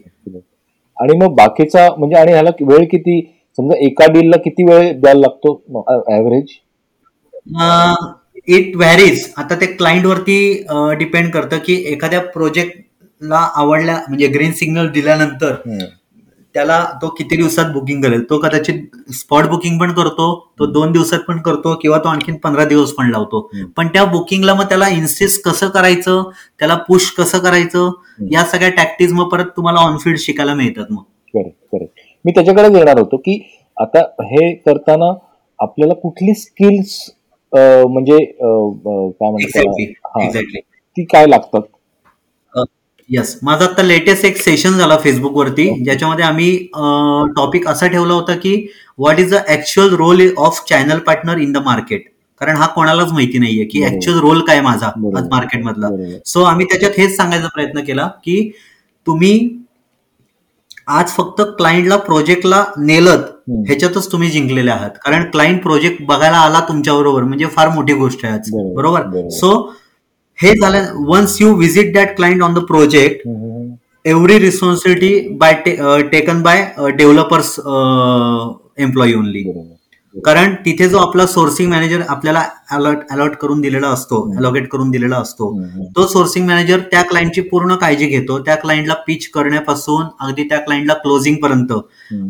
आणि 0.99 1.17
मग 1.17 1.35
बाकीचा 1.35 1.87
म्हणजे 1.97 2.15
आणि 2.17 2.31
ह्याला 2.31 2.49
वेळ 2.61 2.85
किती? 2.91 3.19
समजा 3.57 3.75
एका 3.85 4.05
डीलला 4.13 4.37
किती 4.39 4.63
वेळ 4.63 4.91
द्यायला 4.99 5.19
लागतो? 5.19 5.53
ऍव्हरेज 6.09 6.57
इट 8.49 8.75
व्हॅरीज 8.75 9.25
आता 9.37 9.55
ते 9.61 9.65
क्लायंट 9.67 10.05
वरती 10.05 10.37
डिपेंड 10.99 11.31
करतं 11.31 11.57
की 11.65 11.73
एखाद्या 11.93 12.19
प्रोजेक्टला 12.33 13.39
आवडल्या 13.55 13.95
म्हणजे 14.07 14.27
ग्रीन 14.27 14.51
सिग्नल 14.53 14.87
दिल्यानंतर 14.91 15.53
त्याला 16.55 16.83
तो 17.01 17.07
किती 17.17 17.35
दिवसात 17.37 17.71
बुकिंग 17.73 18.01
करेल? 18.03 18.23
तो 18.29 18.37
कदाचित 18.39 19.11
स्पॉट 19.13 19.45
बुकिंग 19.49 19.79
पण 19.79 19.91
करतो 19.93 20.27
तो 20.59 20.65
दोन 20.71 20.91
दिवसात 20.91 21.19
पण 21.27 21.41
करतो 21.41 21.73
किंवा 21.81 21.97
तो 22.03 22.09
आणखीन 22.09 22.35
पंधरा 22.43 22.65
दिवस 22.65 22.91
पण 22.93 23.09
लावतो. 23.11 23.41
पण 23.77 23.87
त्या 23.93 24.05
बुकिंगला 24.05 24.53
मग 24.53 24.63
त्याला 24.69 24.87
इन्सिस्ट 24.89 25.43
कसं 25.45 25.69
करायचं? 25.69 26.23
त्याला 26.59 26.75
पुश 26.87 27.11
कसं 27.17 27.39
करायचं? 27.39 27.91
या 28.31 28.43
सगळ्या 28.45 28.69
टॅक्टिक्स 28.77 29.13
मग 29.13 29.29
परत 29.31 29.55
तुम्हाला 29.57 29.79
ऑनफिल्ड 29.81 30.19
शिकायला 30.19 30.53
मिळतात 30.53 30.91
मग. 30.91 31.03
करेक्ट 31.33 31.57
करेक्ट 31.71 31.99
मी 32.25 32.31
त्याच्याकडे 32.31 32.77
येणार 32.77 32.99
होतो 32.99 33.17
की 33.17 33.39
आता 33.77 33.99
हे 34.25 34.51
करताना 34.55 35.13
आपल्याला 35.59 35.93
कुठली 35.93 36.33
स्किल्स 36.35 36.99
म्हणजे 37.53 38.17
काय 38.31 39.29
म्हणतात 39.29 40.57
ती 40.97 41.03
काय 41.11 41.25
लागतात? 41.27 41.61
येस 43.09 43.37
माझा 43.43 43.65
आता 43.65 43.83
लेटेस्ट 43.83 44.25
एक 44.25 44.37
सेशन 44.41 44.77
झाला 44.77 44.97
फेसबुकवरती 44.97 45.69
ज्याच्यामध्ये 45.83 46.25
आम्ही 46.25 46.57
टॉपिक 47.37 47.67
असा 47.67 47.87
ठेवला 47.87 48.13
होता 48.13 48.35
की 48.35 48.55
what 48.99 49.19
is 49.19 49.33
the 49.33 49.37
actual 49.47 49.93
role 49.95 50.21
of 50.37 50.63
channel 50.69 50.99
partner 50.99 51.37
in 51.37 51.51
the 51.51 51.57
market 51.65 52.03
कारण 52.41 52.55
हा 52.55 52.65
कोणालाच 52.65 53.11
माहिती 53.11 53.37
नाहीये 53.39 53.63
की 53.65 53.83
ऍक्च्युअल 53.85 54.19
रोल 54.19 54.41
काय 54.41 54.61
माझा 54.61 54.87
आज 55.17 55.27
मार्केटमधला 55.31 55.87
सो 56.25 56.43
आम्ही 56.43 56.65
त्याच्यात 56.65 56.91
हेच 56.97 57.15
सांगायचा 57.15 57.47
प्रयत्न 57.47 57.83
केला 57.83 58.07
की 58.25 58.51
तुम्ही 59.07 59.49
आज 60.87 61.09
फक्त 61.09 61.41
क्लायंटला 61.57 61.95
प्रोजेक्टला 61.97 62.63
नेलत 62.77 63.25
ह्याच्यातच 63.67 64.11
तुम्ही 64.11 64.29
जिंकलेले 64.29 64.71
आहात. 64.71 64.89
कारण 65.05 65.23
क्लायंट 65.31 65.61
प्रोजेक्ट 65.63 66.01
बघायला 66.05 66.37
आला 66.37 66.59
तुमच्या 66.67 66.93
बरोबर 66.93 67.23
म्हणजे 67.23 67.45
फार 67.55 67.69
मोठी 67.69 67.93
गोष्ट 67.93 68.25
आहे 68.25 68.33
आज. 68.33 68.49
बरोबर. 68.75 69.27
सो 69.31 69.51
हे 70.39 70.53
झालं 70.53 70.91
once 71.07 71.41
you 71.41 71.53
visit 71.55 71.93
that 71.93 72.15
client 72.15 72.43
on 72.43 72.53
the 72.53 72.59
project 72.65 73.27
every 74.05 74.37
responsibility 74.39 75.37
by 75.37 75.53
taken 76.11 76.41
by 76.41 76.61
developers 76.91 77.55
employee 78.79 79.13
only 79.13 79.43
कारण 80.15 80.53
तिथे 80.65 80.87
जो 80.89 80.97
आपला 80.97 81.25
सोर्सिंग 81.27 81.69
मॅनेजर 81.69 82.01
आपल्याला 82.09 82.43
अलर्ट 82.71 82.99
अलॉट 83.11 83.35
करून 83.35 83.59
दिलेला 83.61 83.87
असतो 83.87 84.21
अलॉकेट 84.37 84.67
करून 84.69 84.89
दिलेला 84.91 85.17
असतो 85.17 85.51
तो 85.95 86.05
सोर्सिंग 86.07 86.45
मॅनेजर 86.47 86.79
त्या 86.91 87.01
क्लायंटची 87.01 87.41
पूर्ण 87.41 87.75
काळजी 87.75 88.05
घेतो 88.05 88.39
त्या 88.39 88.55
क्लायंटला 88.55 88.93
पिच 89.07 89.27
करण्यापासून 89.29 90.05
अगदी 90.19 90.43
त्या 90.43 90.59
क्लायंटला 90.59 90.93
क्लोजिंग 90.93 91.35
पर्यंत. 91.35 91.73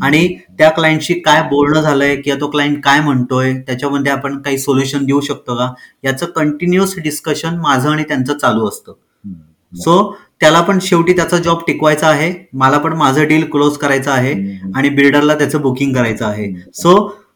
आणि 0.03 0.27
त्या 0.57 0.69
क्लायंटशी 0.69 1.13
काय 1.19 1.41
बोलणं 1.49 1.81
झालंय 1.81 2.15
किंवा 2.15 2.39
तो 2.41 2.49
क्लायंट 2.51 2.81
काय 2.83 2.99
म्हणतोय 3.01 3.53
त्याच्यामध्ये 3.57 4.11
आपण 4.11 4.37
काही 4.41 4.57
सोल्युशन 4.57 5.05
देऊ 5.05 5.21
शकतो 5.21 5.55
का? 5.55 5.71
याचं 6.03 6.25
कंटिन्युअस 6.25 6.95
डिस्कशन 7.03 7.59
माझं 7.59 7.89
आणि 7.89 8.03
त्यांचं 8.03 8.33
चालू 8.33 8.67
असतं. 8.67 8.93
सो 9.73 10.11
त्याला 10.41 10.61
पण 10.61 10.79
शेवटी 10.81 11.13
त्याचा 11.13 11.37
जॉब 11.37 11.59
टिकवायचा 11.67 12.07
आहे 12.07 12.33
मला 12.53 12.77
पण 12.77 12.93
माझं 12.97 13.27
डील 13.27 13.43
क्लोज 13.51 13.77
करायचं 13.77 14.11
आहे 14.11 14.33
आणि 14.75 14.89
बिल्डरला 14.89 15.37
त्याचं 15.37 15.61
बुकिंग 15.61 15.93
करायचं 15.95 16.25
आहे. 16.25 16.51
सो 16.73 16.95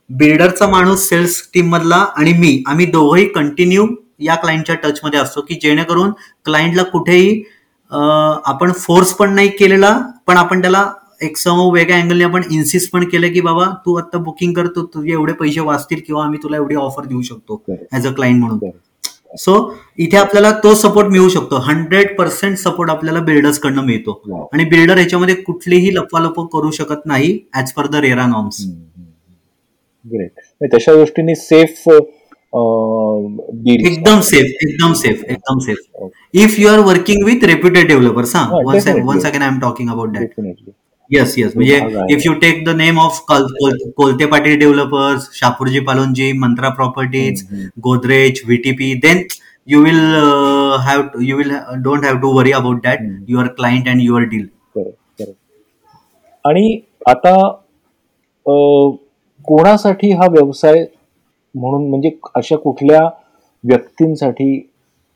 बिल्डरचा 0.09 0.67
माणूस 0.67 1.07
सेल्स 1.09 1.41
टीम 1.53 1.69
मधला 1.69 2.05
आणि 2.17 2.33
मी 2.33 2.61
आम्ही 2.67 2.85
दोघंही 2.85 3.25
कंटिन्यू 3.25 3.85
या 4.19 4.35
क्लायंटच्या 4.35 4.75
टचमध्ये 4.75 5.19
असतो 5.19 5.41
की 5.41 5.55
जेणेकरून 5.61 6.11
क्लायंटला 6.45 6.83
कुठेही 6.83 7.43
आपण 7.91 8.71
फोर्स 8.71 9.13
पण 9.13 9.33
नाही 9.35 9.49
केलेला 9.49 9.97
पण 10.27 10.37
आपण 10.37 10.61
त्याला 10.61 10.89
एक 11.21 11.37
समूह 11.37 11.71
वेगळ्या 11.73 11.97
अँगलने 11.97 12.23
आपण 12.23 12.43
इन्सिस्ट 12.51 12.91
पण 12.91 13.03
केलं 13.09 13.31
की 13.33 13.41
बाबा 13.41 13.65
तू 13.85 13.95
आता 13.95 14.17
बुकिंग 14.17 14.53
करतो 14.53 14.85
तुझे 14.93 15.11
एवढे 15.11 15.33
पैसे 15.33 15.59
वाचतील 15.59 15.99
किंवा 16.07 16.23
आम्ही 16.23 16.39
तुला 16.43 16.57
एवढी 16.57 16.75
ऑफर 16.75 17.05
देऊ 17.05 17.21
शकतो 17.21 17.61
ऍज 17.93 18.07
अ 18.07 18.11
क्लायंट 18.11 18.39
म्हणून. 18.39 18.69
सो 19.39 19.53
इथे 19.97 20.17
आपल्याला 20.17 20.51
तो 20.63 20.73
सपोर्ट 20.75 21.07
मिळू 21.11 21.29
शकतो. 21.29 21.57
हंड्रेड 21.65 22.15
पर्सेंट 22.17 22.57
सपोर्ट 22.57 22.89
आपल्याला 22.91 23.19
बिल्डर्स 23.19 23.59
कडनं 23.59 23.85
मिळतो. 23.85 24.49
आणि 24.53 24.65
बिल्डर 24.65 24.97
याच्यामध्ये 24.97 25.35
कुठलीही 25.35 25.93
लपवालप 25.95 26.39
करू 26.53 26.71
शकत 26.71 27.05
नाही 27.05 27.39
as 27.59 27.71
per 27.73 27.87
the 27.87 27.95
RERA 27.95 28.25
norms 28.27 28.63
great 30.05 30.73
तशा 30.73 30.93
गोष्टींनी 30.93 31.35
सेफ 31.37 31.87
एकदम 33.83 34.19
सेफ 34.21 34.63
एकदम 34.63 34.93
सेफ 34.93 35.23
एकदम 35.25 35.59
safe 35.59 36.35
if 36.35 36.59
you 36.59 36.69
are 36.69 36.79
working 36.85 37.25
with 37.25 37.43
reputed 37.45 37.87
developers 37.87 38.35
हा 38.35 38.43
one 38.55 38.79
second 38.79 39.41
I 39.41 39.47
am 39.47 39.59
talking 39.59 39.89
about 39.89 40.17
that 40.17 40.39
yes 41.11 41.33
yes 41.37 41.55
म्हणजे 41.55 41.79
if 42.13 42.21
you 42.25 42.33
take 42.41 42.63
the 42.65 42.75
name 42.75 42.99
of 42.99 43.19
Kolte 43.27 44.25
Patil 44.25 44.59
developers 44.59 45.29
Shapoorji 45.33 45.79
Pallonji 45.79 46.31
Mantra 46.37 46.69
properties 46.71 47.43
Godrej 47.79 48.41
VTP 48.45 48.93
then 49.03 49.23
you 49.67 49.83
will 49.83 49.99
have 50.81 51.01
you 51.21 51.37
will 51.37 51.51
don't 51.83 52.05
have 52.05 52.17
to 52.17 52.31
worry 52.37 52.51
about 52.51 52.83
that 52.83 52.99
your 53.27 53.47
client 53.47 53.89
and 53.89 54.01
your 54.01 54.23
deal 54.25 54.47
आणि 56.45 56.79
आता 57.05 57.35
कोणासाठी 59.45 60.11
हा 60.11 60.27
व्यवसाय 60.31 60.85
म्हणून 61.55 61.89
म्हणजे 61.89 62.09
अशा 62.35 62.55
कुठल्या 62.57 63.01
व्यक्तींसाठी? 63.63 64.69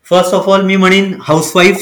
फर्स्ट 0.07 0.33
ऑफ 0.35 0.47
ऑल 0.49 0.61
मी 0.65 0.75
म्हणेन 0.75 1.11
हाऊसवाईफ 1.21 1.81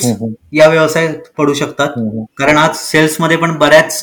या 0.54 0.68
व्यवसायात 0.68 1.28
पडू 1.38 1.54
शकतात. 1.54 1.90
कारण 2.38 2.58
आज 2.58 2.76
सेल्समध्ये 2.78 3.38
पण 3.38 3.58
बऱ्याच 3.58 4.00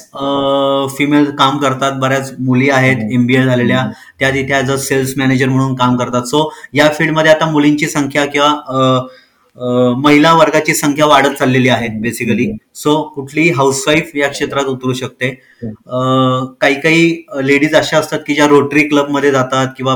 फिमेल 0.96 1.24
काम 1.38 1.59
करतात 1.59 1.98
बऱ्याच 2.00 2.33
मुली 2.38 2.68
आहेत 2.70 3.11
एमबीए 3.14 3.44
झालेल्या. 3.44 3.85
त्या 4.20 4.31
तिथे 4.31 4.55
ऍज 4.55 4.70
अ 4.70 4.76
सेल्स 4.78 5.14
मॅनेजर 5.18 5.48
म्हणून 5.48 5.74
काम 5.74 5.96
करतात. 5.96 6.22
सो 6.22 6.48
या 6.74 6.88
फील्डमध्ये 6.98 7.33
आता 7.33 7.50
मुलींची 7.50 7.88
संख्या 7.88 8.24
किंवा 8.26 9.00
महिला 9.57 10.33
वर्गाची 10.35 10.75
संख्या 10.75 11.07
वाढत 11.07 11.35
चाललेली 11.38 11.69
आहे 11.69 11.88
बेसिकली 12.01 12.47
सो 12.75 13.03
कुठलीही 13.15 13.51
हाऊसवाईफ 13.57 14.11
या 14.17 14.29
क्षेत्रात 14.29 14.65
उतरू 14.65 14.93
शकते. 14.95 15.29
काही 16.61 16.75
काही 16.81 17.23
लेडीज 17.47 17.75
अशा 17.75 17.99
असतात 17.99 18.21
की 18.27 18.35
ज्या 18.35 18.47
रोटरी 18.47 18.83
क्लबमध्ये 18.88 19.31
जातात 19.31 19.67
किंवा 19.77 19.95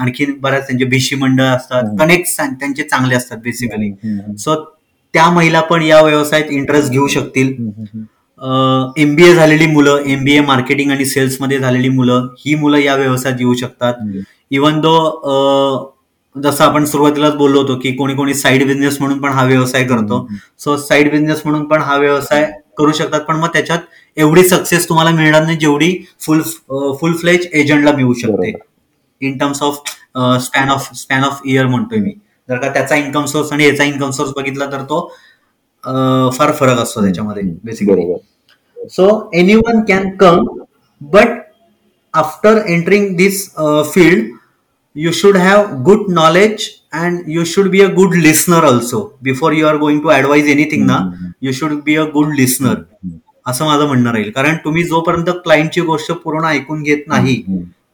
आणखी 0.00 0.26
बऱ्याच 0.32 0.66
त्यांचे 0.66 0.84
भिशी 0.84 1.16
मंडळ 1.16 1.44
असतात. 1.44 1.96
कनेक्ट 2.00 2.40
त्यांचे 2.40 2.82
चांगले 2.82 3.14
असतात 3.14 3.38
बेसिकली 3.44 3.90
सो 4.38 4.54
त्या 5.14 5.28
महिला 5.30 5.60
पण 5.60 5.82
या 5.82 6.00
व्यवसायात 6.02 6.50
इंटरेस्ट 6.52 6.90
घेऊ 6.90 7.06
शकतील. 7.08 7.54
एमबीए 8.98 9.34
झालेली 9.34 9.66
मुलं 9.66 10.02
एमबीए 10.06 10.40
मार्केटिंग 10.40 10.90
आणि 10.90 11.04
सेल्समध्ये 11.04 11.58
झालेली 11.58 11.88
मुलं 11.88 12.28
ही 12.38 12.54
मुलं 12.54 12.78
या 12.78 12.94
व्यवसायात 12.96 13.40
येऊ 13.40 13.54
शकतात. 13.54 13.94
इवन 14.50 14.80
दो 14.80 14.94
जसं 16.36 16.64
आपण 16.64 16.84
सुरुवातीलाच 16.84 17.34
बोललो 17.34 17.60
होतो 17.60 17.76
की 17.78 17.92
कोणी 17.96 18.14
कोणी 18.14 18.34
साईड 18.34 18.66
बिझनेस 18.66 18.96
म्हणून 19.00 19.18
पण 19.20 19.32
हा 19.32 19.44
व्यवसाय 19.44 19.84
करतो. 19.84 20.26
सो 20.58 20.76
साईड 20.76 21.10
बिझनेस 21.10 21.40
म्हणून 21.44 21.64
पण 21.68 21.82
हा 21.82 21.96
व्यवसाय 21.98 22.50
करू 22.78 22.92
शकतात 22.92 23.20
पण 23.20 23.36
मग 23.36 23.48
त्याच्यात 23.52 23.78
एवढी 24.16 24.42
सक्सेस 24.48 24.88
तुम्हाला 24.88 25.10
मिळणार 25.10 25.42
नाही 25.44 25.56
जेवढी 25.58 25.92
फुल 26.20 26.40
फुल 27.00 27.16
फ्लेज 27.20 27.46
एजंटला 27.52 27.92
मिळू 27.96 28.12
शकते. 28.14 28.52
In 29.20 29.36
terms 29.38 29.62
of 29.62 29.82
span 30.42 30.68
of 30.70 30.92
span 30.96 31.24
of 31.24 31.40
year 31.44 31.66
म्हणतोय 31.66 31.98
मी. 31.98 32.12
जर 32.48 32.58
का 32.58 32.68
त्याचा 32.72 32.96
इन्कम 32.96 33.24
सोर्स 33.26 33.52
आणि 33.52 33.64
याचा 33.64 33.84
इन्कम 33.84 34.10
सोर्स 34.10 34.32
बघितला 34.36 34.66
तर 34.66 34.82
तो 34.90 35.06
फार 36.36 36.52
फरक 36.52 36.78
असतो 36.78 37.02
त्याच्यामध्ये 37.02 37.42
basically 37.64 38.88
so 38.90 39.08
anyone 39.54 39.80
can 39.88 40.08
come 40.16 40.44
but 41.00 41.38
after 42.14 42.60
entering 42.66 43.14
this 43.16 43.44
field 43.92 44.28
you 44.96 45.12
should 45.12 45.36
have 45.36 45.84
good 45.84 46.08
knowledge 46.08 46.82
and 46.92 47.26
you 47.26 47.44
should 47.44 47.70
be 47.70 47.82
a 47.82 47.88
good 47.88 48.10
listener 48.10 48.64
also. 48.64 49.12
Before 49.22 49.52
you 49.52 49.66
are 49.66 49.78
going 49.78 50.00
to 50.02 50.10
advise 50.10 50.46
anything 50.46 50.86
ना 50.86 50.98
you 51.40 51.52
should 51.52 51.84
be 51.84 51.96
a 51.96 52.06
good 52.06 52.34
listener. 52.40 52.76
असं 53.46 53.64
माझं 53.66 53.86
म्हणणं 53.86 54.10
राहील. 54.12 54.30
कारण 54.30 54.56
तुम्ही 54.64 54.82
जोपर्यंत 54.84 55.28
क्लायंटची 55.44 55.80
गोष्ट 55.80 56.12
पूर्ण 56.24 56.44
ऐकून 56.46 56.82
घेत 56.82 57.06
नाही 57.08 57.42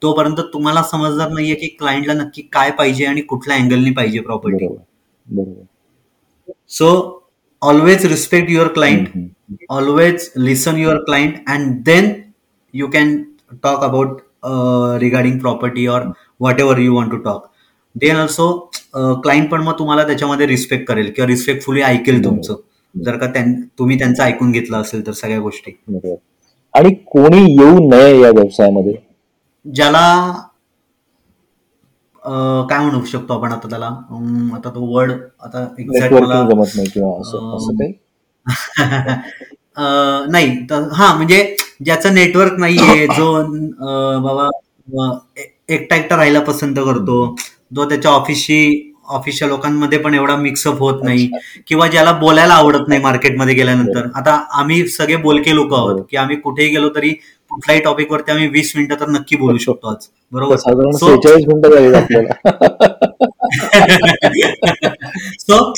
तोपर्यंत 0.03 0.41
तुम्हाला 0.53 0.83
समजणार 0.91 1.31
नाहीये 1.31 1.55
की 1.55 1.67
क्लायंटला 1.79 2.13
नक्की 2.15 2.43
काय 2.53 2.71
पाहिजे 2.79 3.05
आणि 3.07 3.21
कुठल्या 3.29 3.57
अँगलनी 3.57 3.91
पाहिजे 3.91 4.21
property 4.21 4.67
so 6.79 6.89
always 7.63 8.05
respect 8.07 8.51
your 8.51 8.69
client 8.73 9.09
always 9.71 10.29
listen 10.37 10.77
your 10.77 10.97
client 11.05 11.35
and 11.49 11.83
then 11.85 12.13
you 12.75 12.87
can 12.93 13.17
talk 13.63 13.85
about 13.85 14.21
regarding 15.01 15.39
property 15.39 15.87
or 15.87 16.03
whatever 16.61 16.79
you 16.79 16.95
want 16.95 17.11
to 17.11 17.17
talk 17.17 17.47
then 17.95 18.17
also 18.17 18.71
client 18.95 19.51
पण 19.51 19.63
मग 19.63 19.79
तुम्हाला 19.79 20.07
त्याच्यामध्ये 20.07 20.47
रिस्पेक्ट 20.47 20.87
करेल 20.89 21.13
किंवा 21.13 21.27
रिस्पेक्टफुली 21.27 21.83
ऐकेल 21.83 22.25
तुमचं. 22.25 22.55
जर 22.95 23.17
का 23.17 23.27
तुम्ही 23.79 23.99
त्यांचं 23.99 24.23
ऐकून 24.23 24.53
घेतलं 24.53 24.77
असेल 24.77 25.07
तर 25.07 25.13
सगळ्या 25.13 25.39
गोष्टी. 25.41 25.73
आणि 26.75 26.95
कोणी 27.07 27.43
येऊ 27.53 27.89
नये 27.89 28.21
या 28.21 28.31
व्यवसायामध्ये? 28.31 28.95
ज्याला 29.67 30.33
काय 32.71 32.79
म्हणू 32.79 33.05
शकतो 33.05 33.35
आपण 33.35 33.53
आता 33.53 33.69
त्याला? 33.69 33.87
आता 34.57 34.71
तो 34.75 34.85
वर्ड 34.97 35.13
आता 35.41 35.67
एक्झॅक्ट 35.79 36.15
नाही 40.31 40.67
हा 40.93 41.15
म्हणजे 41.15 41.57
ज्याचं 41.85 42.15
नेटवर्क 42.15 42.53
नाहीये 42.59 43.07
जो 43.17 43.33
बाबा 44.19 44.49
एकटा 45.69 45.97
एकटा 45.97 46.17
राहायला 46.17 46.41
पसंत 46.41 46.77
करतो. 46.79 47.35
जो 47.75 47.85
त्याच्या 47.89 48.11
ऑफिसशी 48.11 48.93
ऑफिसच्या 49.09 49.47
लोकांमध्ये 49.49 49.99
पण 49.99 50.15
एवढा 50.15 50.37
मिक्सअप 50.37 50.79
होत 50.79 51.03
नाही 51.05 51.29
किंवा 51.69 51.87
ज्याला 51.89 52.13
बोलायला 52.13 52.55
आवडत 52.55 52.89
नाही 52.89 53.01
मार्केटमध्ये 53.03 53.55
गेल्यानंतर. 53.55 54.07
आता 54.15 54.33
आम्ही 54.53 54.87
सगळे 54.89 55.17
बोलके 55.17 55.55
लोक 55.55 55.75
आहोत 55.75 56.01
की 56.11 56.17
आम्ही 56.17 56.37
कुठेही 56.37 56.69
गेलो 56.71 56.89
तरी 56.97 57.11
कुठल्याही 57.51 57.83
टॉपिक 57.83 58.13
वरती 58.13 58.33
आम्ही 58.33 58.47
वीस 58.49 58.73
मिनिटं 58.77 59.01
तर 59.01 59.09
नक्की 59.11 59.37
बोलू 59.37 59.59
शकतो 59.59 59.89
आज. 59.89 60.07
बरोबर? 60.33 60.57
सो 65.41 65.73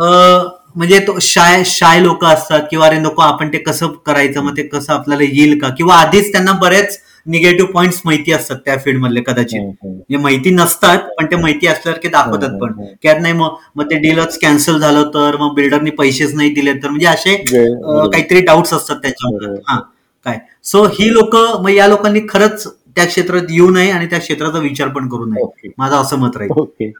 म्हणजे 0.76 0.98
तो 0.98 1.18
शाय 1.20 1.62
शाय 1.66 2.00
लोक 2.00 2.24
असतात 2.24 2.62
किंवा 2.70 2.86
अरे 2.86 2.98
नको 2.98 3.22
आपण 3.22 3.48
ते 3.52 3.58
कसं 3.58 3.86
करायचं 4.06 4.42
मग 4.42 4.56
ते 4.56 4.62
कसं 4.62 4.92
आपल्याला 4.92 5.24
येईल 5.24 5.58
का? 5.58 5.68
किंवा 5.68 5.94
आधीच 5.94 6.30
त्यांना 6.32 6.52
बरेच 6.52 6.98
निगेटिव्ह 7.26 7.70
पॉइंट्स 7.72 8.00
माहिती 8.04 8.32
असतात 8.32 8.56
त्या 8.64 8.76
फील्ड 8.78 9.00
मधले 9.00 9.20
कदाचित. 9.20 9.60
म्हणजे 9.82 10.16
माहिती 10.16 10.50
नसतात 10.50 10.98
पण 11.18 11.26
ते 11.30 11.36
माहिती 11.36 11.66
असल्यासारखे 11.66 12.08
दाखवतात 12.08 12.58
पण. 12.60 12.72
की 13.02 13.18
नाही 13.20 13.34
मग 13.34 13.54
मग 13.76 13.90
ते 13.90 13.98
डीलच 14.00 14.38
कॅन्सल 14.40 14.78
झालं 14.78 15.10
तर 15.14 15.36
मग 15.40 15.54
बिल्डरनी 15.54 15.90
पैसेच 15.98 16.34
नाही 16.34 16.50
दिले 16.54 16.72
तर 16.74 16.88
म्हणजे 16.88 17.06
असे 17.06 17.36
काहीतरी 17.36 18.40
डाऊट्स 18.40 18.74
असतात 18.74 18.96
त्याच्यामध्ये 19.02 19.54
हा 19.68 19.78
काय? 20.26 20.38
सो 20.64 20.84
ही 20.92 21.12
लोक 21.12 21.36
मग 21.62 21.70
या 21.70 21.86
लोकांनी 21.88 22.20
खरंच 22.28 22.66
त्या 22.96 23.04
क्षेत्रात 23.06 23.50
येऊ 23.50 23.70
नये 23.70 23.90
आणि 23.90 24.06
त्या 24.06 24.18
क्षेत्राचा 24.18 24.58
विचार 24.58 24.88
पण 24.88 25.08
करू 25.08 25.24
नये. 25.26 25.68
माझं 25.78 25.96
असं 25.96 26.18
मत 26.18 26.36
राहील. 26.36 26.90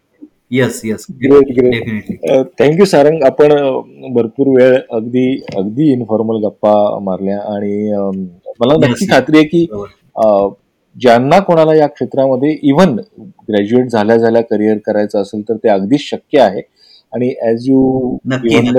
Yes 0.53 0.81
yes 0.85 1.05
great 1.23 1.51
great 1.57 2.09
thank you 2.59 2.85
Sarang. 2.85 3.23
आपण 3.25 3.53
भरपूर 4.15 4.49
वेळ 4.57 4.75
अगदी 4.93 5.27
अगदी 5.57 5.91
इन्फॉर्मल 5.93 6.43
गप्पा 6.45 6.73
मारल्या 7.05 7.39
आणि 7.55 7.93
मला 8.61 8.75
नक्की 8.87 9.07
खात्री 9.11 9.39
आहे 9.39 9.47
की 9.47 9.67
ज्यांना 10.97 11.39
कोणाला 11.39 11.75
या 11.75 11.87
क्षेत्रामध्ये 11.87 12.57
इव्हन 12.63 12.95
ग्रॅज्युएट 13.49 13.89
झाल्या 13.89 14.17
झाल्या 14.17 14.43
करिअर 14.43 14.79
करायचं 14.87 15.21
असेल 15.23 15.43
तर 15.49 15.57
ते 15.57 15.69
अगदीच 15.69 16.01
शक्य 16.01 16.41
आहे. 16.41 16.63
आणि 17.13 17.33
ऍज 17.43 17.69
यू 17.69 18.17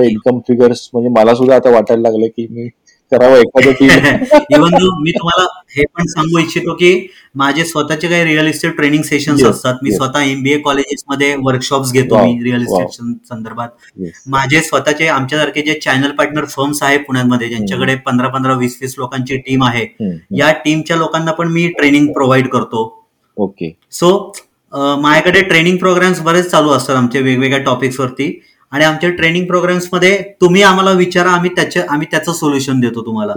इन्कम 0.01 0.39
फिगर्स 0.39 0.89
म्हणजे 0.93 1.10
मला 1.10 1.34
सुद्धा 1.36 1.56
आता 1.56 1.69
वाटायला 1.69 2.01
लागलं 2.01 2.27
की 2.27 2.47
मी 2.49 2.67
करावं 3.12 3.38
एखादं 3.38 3.71
इव्हन 4.52 4.74
मी 5.04 5.12
तुम्हाला 5.12 5.45
हे 5.76 5.84
पण 5.97 6.06
सांगू 6.08 6.39
इच्छितो 6.39 6.74
की 6.74 7.08
माझे 7.36 7.63
स्वतःचे 7.65 8.08
काही 8.08 8.24
रिअल 8.26 8.47
इस्टेट 8.47 8.76
ट्रेनिंग 8.76 9.04
सेशन्स 9.04 9.43
असतात. 9.43 9.76
मी 9.84 9.91
स्वतः 9.91 10.21
एमबीए 10.21 10.58
कॉलेजेसमध्ये 10.58 11.36
वर्कशॉप्स 11.43 11.91
घेतो 11.93 12.24
मी 12.24 12.43
रिअल 12.43 12.62
इस्टेट 12.62 12.89
संदर्भात. 13.30 13.69
माझे 14.28 14.62
स्वतःचे 14.62 15.08
आमच्यासारखे 15.08 15.62
जे 15.62 15.80
चॅनल 15.80 16.12
पार्टनर 16.12 16.45
फर्म्स 16.45 16.84
आहे 16.84 16.97
पुण्यामध्ये 16.97 17.50
ज्यांच्याकडे 17.50 17.95
पंधरा 18.06 18.28
पंधरा 18.28 18.54
वीस 18.54 18.78
वीस 18.82 18.95
लोकांची 18.97 19.38
टीम 19.38 19.63
आहे 19.63 19.86
या 20.38 20.52
टीमच्या 20.65 20.97
लोकांना 20.97 21.32
पण 21.32 21.47
मी 21.47 21.67
ट्रेनिंग 21.67 22.12
प्रोव्हाइड 22.13 22.47
करतो. 22.47 22.88
ओके 23.38 23.71
सो 23.91 24.32
माझ्याकडे 24.74 25.41
ट्रेनिंग 25.41 25.78
प्रोग्राम्स 25.78 26.19
बरेच 26.21 26.50
चालू 26.52 26.69
असतात 26.69 26.95
आमच्या 26.95 27.21
वेगवेगळ्या 27.21 27.63
टॉपिक्स 27.63 28.00
वरती. 28.00 28.28
आणि 28.72 28.84
आमच्या 28.86 29.10
ट्रेनिंग 29.12 29.46
प्रोग्राम्समध्ये 29.48 30.18
तुम्ही 30.42 30.62
आम्हाला 30.64 30.92
विचारा 30.98 31.32
आम्ही 31.32 31.50
त्याच्या 31.56 31.84
आम्ही 31.90 32.08
त्याचं 32.12 32.34
सोल्युशन 32.34 32.80
देतो 32.80 33.06
तुम्हाला. 33.06 33.34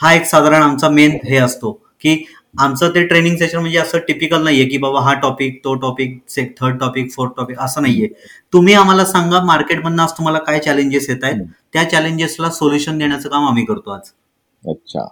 हा 0.00 0.12
एक 0.14 0.24
साधारण 0.26 0.62
आमचा 0.62 0.88
मेन 0.90 1.16
हे 1.24 1.36
असतो 1.38 1.70
की 2.02 2.22
आमचं 2.58 2.90
ते 2.94 3.02
ट्रेनिंग 3.06 3.36
सेशन 3.36 3.58
म्हणजे 3.58 3.78
असं 3.78 3.98
टिपिकल 4.08 4.42
नाहीये 4.44 4.64
की 4.64 4.76
बाबा 4.78 5.00
हा 5.00 5.12
टॉपिक 5.22 5.58
तो 5.64 5.74
topic 5.76 6.18
third 6.60 6.78
topic 6.80 7.10
fourth 7.12 7.32
topic 7.36 7.58
असं 7.60 7.82
नाहीये. 7.82 8.06
तुम्ही 8.52 8.74
आम्हाला 8.74 9.04
सांगा 9.04 9.40
मार्केटमधनं 9.44 10.02
आज 10.02 10.12
तुम्हाला 10.18 10.38
काय 10.38 10.58
चॅलेंजेस 10.58 11.08
येत 11.10 11.24
आहेत 11.24 11.42
त्या 11.72 11.88
चॅलेंजेसला 11.90 12.50
सोल्युशन 12.50 12.98
देण्याचं 12.98 13.28
काम 13.28 13.46
आम्ही 13.48 13.64
करतो 13.64 13.90
आज. 13.90 14.10
अच्छा. 14.62 15.06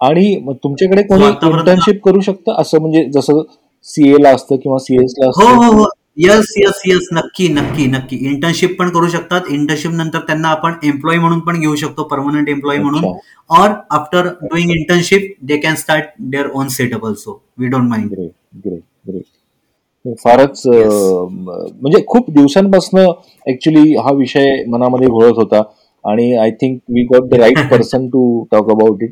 आणि 0.00 0.34
तुमच्याकडे 0.54 1.02
कोणी 1.02 1.24
इंटर्नशिप 1.24 2.02
करू 2.04 2.20
शकतं? 2.20 2.60
असं 2.60 2.80
म्हणजे 2.80 3.04
जसं 3.14 3.42
सीए 3.86 4.22
ला 4.22 4.30
असतं 4.30 4.56
किंवा 4.56 4.78
सीएस 4.78 5.14
ला 5.18 5.26
हो 5.36 5.48
हो 5.54 5.72
हो. 5.72 5.86
यस 6.16 6.52
यस 6.58 6.80
यस 6.86 7.08
नक्की 7.12 7.48
नक्की 7.48 7.86
नक्की. 7.88 8.16
इंटर्नशिप 8.28 8.76
पण 8.78 8.90
करू 8.90 9.08
शकतात. 9.08 9.40
इंटर्नशिप 9.50 9.92
नंतर 9.92 10.18
त्यांना 10.26 10.48
आपण 10.48 10.74
एम्प्लॉई 10.84 11.18
म्हणून 11.18 11.38
पण 11.40 11.60
घेऊ 11.60 11.74
शकतो 11.76 12.04
परमनंट 12.08 12.48
एम्प्लॉई 12.48 12.78
म्हणून. 12.78 13.04
Or 13.50 13.70
after 13.90 14.28
doing 14.42 14.70
internship 14.70 15.34
they 15.46 15.56
can 15.60 15.74
start 15.76 16.04
their 16.20 16.48
own 16.54 16.68
setup 16.68 17.04
also 17.06 17.40
we 17.58 17.68
don't 17.68 17.88
mind 17.90 18.10
great 18.12 18.30
great 18.66 18.82
great 19.08 20.16
फारच 20.24 20.62
म्हणजे 20.66 22.02
खूप 22.06 22.30
दिवसांपासून 22.30 23.00
ऍक्च्युली 23.46 23.94
हा 23.96 24.12
विषय 24.16 24.64
मनामध्ये 24.68 25.08
घोळत 25.08 25.32
होता. 25.36 25.62
आणि 26.04 26.32
I 26.36 26.50
think 26.60 26.78
we 26.90 27.02
got 27.12 27.28
the 27.30 27.34
right 27.40 27.58
person 27.70 28.06
to 28.10 28.22
talk 28.52 28.70
about 28.70 29.02
it 29.02 29.10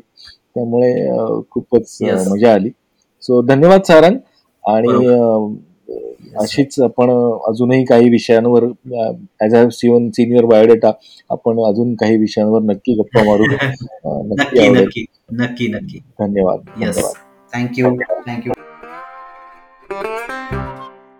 त्यामुळे 0.55 0.93
खूपच 1.51 1.97
मजा 2.29 2.53
आली. 2.53 2.69
सो 3.23 3.41
धन्यवाद 3.47 3.81
सारंग. 3.87 4.17
आणि 4.63 4.87
अशीच 6.39 6.79
आपण 6.79 7.09
अजूनही 7.47 7.85
काही 7.85 8.09
विषयांवर 8.09 8.63
ऍज 9.45 9.55
अ 9.55 9.69
सीवन 9.71 10.09
सिनियर 10.09 10.45
बायोडेटा 10.45 10.91
आपण 11.29 11.59
अजून 11.59 11.95
काही 11.95 12.17
विषयांवर 12.17 12.61
नक्की 12.61 12.93
गप्पा 12.93 13.23
मारू. 13.23 13.43
नक्की 14.33 14.67
नक्की 14.69 15.05
नक्की 15.31 15.67
नक्की 15.67 15.99
धन्यवाद 16.19 16.59
धन्यवाद. 16.59 17.13
थँक्यू 17.55 17.95
थँक्यू 18.27 18.53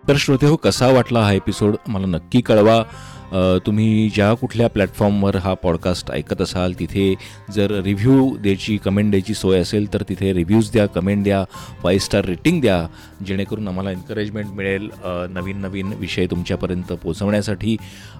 तर 0.08 0.16
श्रोते 0.18 0.46
हो 0.46 0.56
कसा 0.56 0.88
वाटला 0.88 1.20
हा 1.20 1.34
एपिसोड 1.34 1.76
मला 1.88 2.08
नक्की 2.08 2.42
कळवा. 2.42 2.84
तुम्ही 3.66 4.10
ज्या 4.10 4.34
कुठल्या 4.34 4.68
प्लॅटफॉर्मवर 4.70 5.36
हा 5.36 5.54
पॉडकास्ट 5.54 6.12
ऐकत 6.12 6.42
असाल 6.42 6.74
तिथे 6.80 7.14
जर 7.52 7.72
रिव्ह्यू 7.84 8.36
द्यायची 8.38 8.78
कमेंट 8.78 9.10
द्यायची 9.12 9.34
सोय 9.34 9.60
असेल 9.60 9.94
तर 9.94 10.04
तिथे 10.10 10.34
रिव्ह्यूज 10.34 10.72
द्या 10.72 10.86
कमेंट 10.86 11.24
द्या 11.24 11.44
फाईव्ह 11.84 12.04
स्टार 12.04 12.26
रेटिंग 12.26 12.60
द्या. 12.62 12.86
जेणेकरून 13.26 13.68
आम्हाला 13.68 13.92
एन्करेजमेंट 13.92 14.50
मिळेल 14.56 14.90
नवीन 15.30 15.58
नवीन 15.58 15.94
विषय 16.00 16.26
तुमच्यापर्यंत 16.32 16.92
पोचवण्यासाठी 16.94 17.76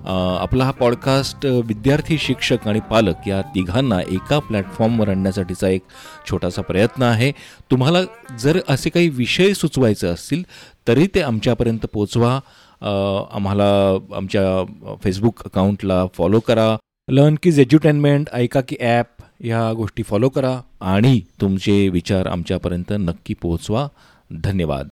आपला 0.06 0.66
हा 0.66 0.72
पॉडकास्ट 0.72 1.46
विद्यार्थी 1.46 2.18
शिक्षक 2.18 2.68
आणि 2.68 2.80
पालक 2.90 3.28
या 3.28 3.42
तिघांना 3.56 4.00
एका 4.12 4.40
प्लॅटफॉर्मवर 4.40 5.10
आणण्यासाठीचा 5.10 5.70
एक 5.70 5.82
छोटासा 6.30 6.62
प्रयत्न 6.62 7.04
आहे. 7.04 7.32
तुम्हाला 7.72 8.02
जर 8.40 8.60
असे 8.70 8.90
काही 8.90 9.10
विषय 9.10 9.54
सुचवायचे 9.54 10.08
असतील 10.08 10.44
तरी 10.88 11.08
ते 11.16 11.22
आमच्यापर्यंत 11.22 11.86
पोचवा 11.94 12.40
आम्हाला 13.32 13.98
आमच्या 14.16 14.96
फेसबुक 15.04 15.42
अकाउंटला 15.46 16.06
फॉलो 16.14 16.40
करा. 16.40 16.78
लर्न 17.10 17.36
कीज 17.44 17.60
एज्युटेनमेंट 17.60 18.30
ऐका 18.34 18.62
की 18.62 18.76
ॲप 18.80 19.08
ह्या 19.40 19.74
गोष्टी 19.74 20.04
फॉलो 20.04 20.30
करा. 20.30 20.62
आणि 20.82 21.22
तुमचे 21.42 21.90
विचार 21.90 22.26
आमच्यापर्यंत 22.26 22.94
नक्की 23.00 23.34
पोहोचवा. 23.34 23.88
धन्यवाद. 24.32 24.88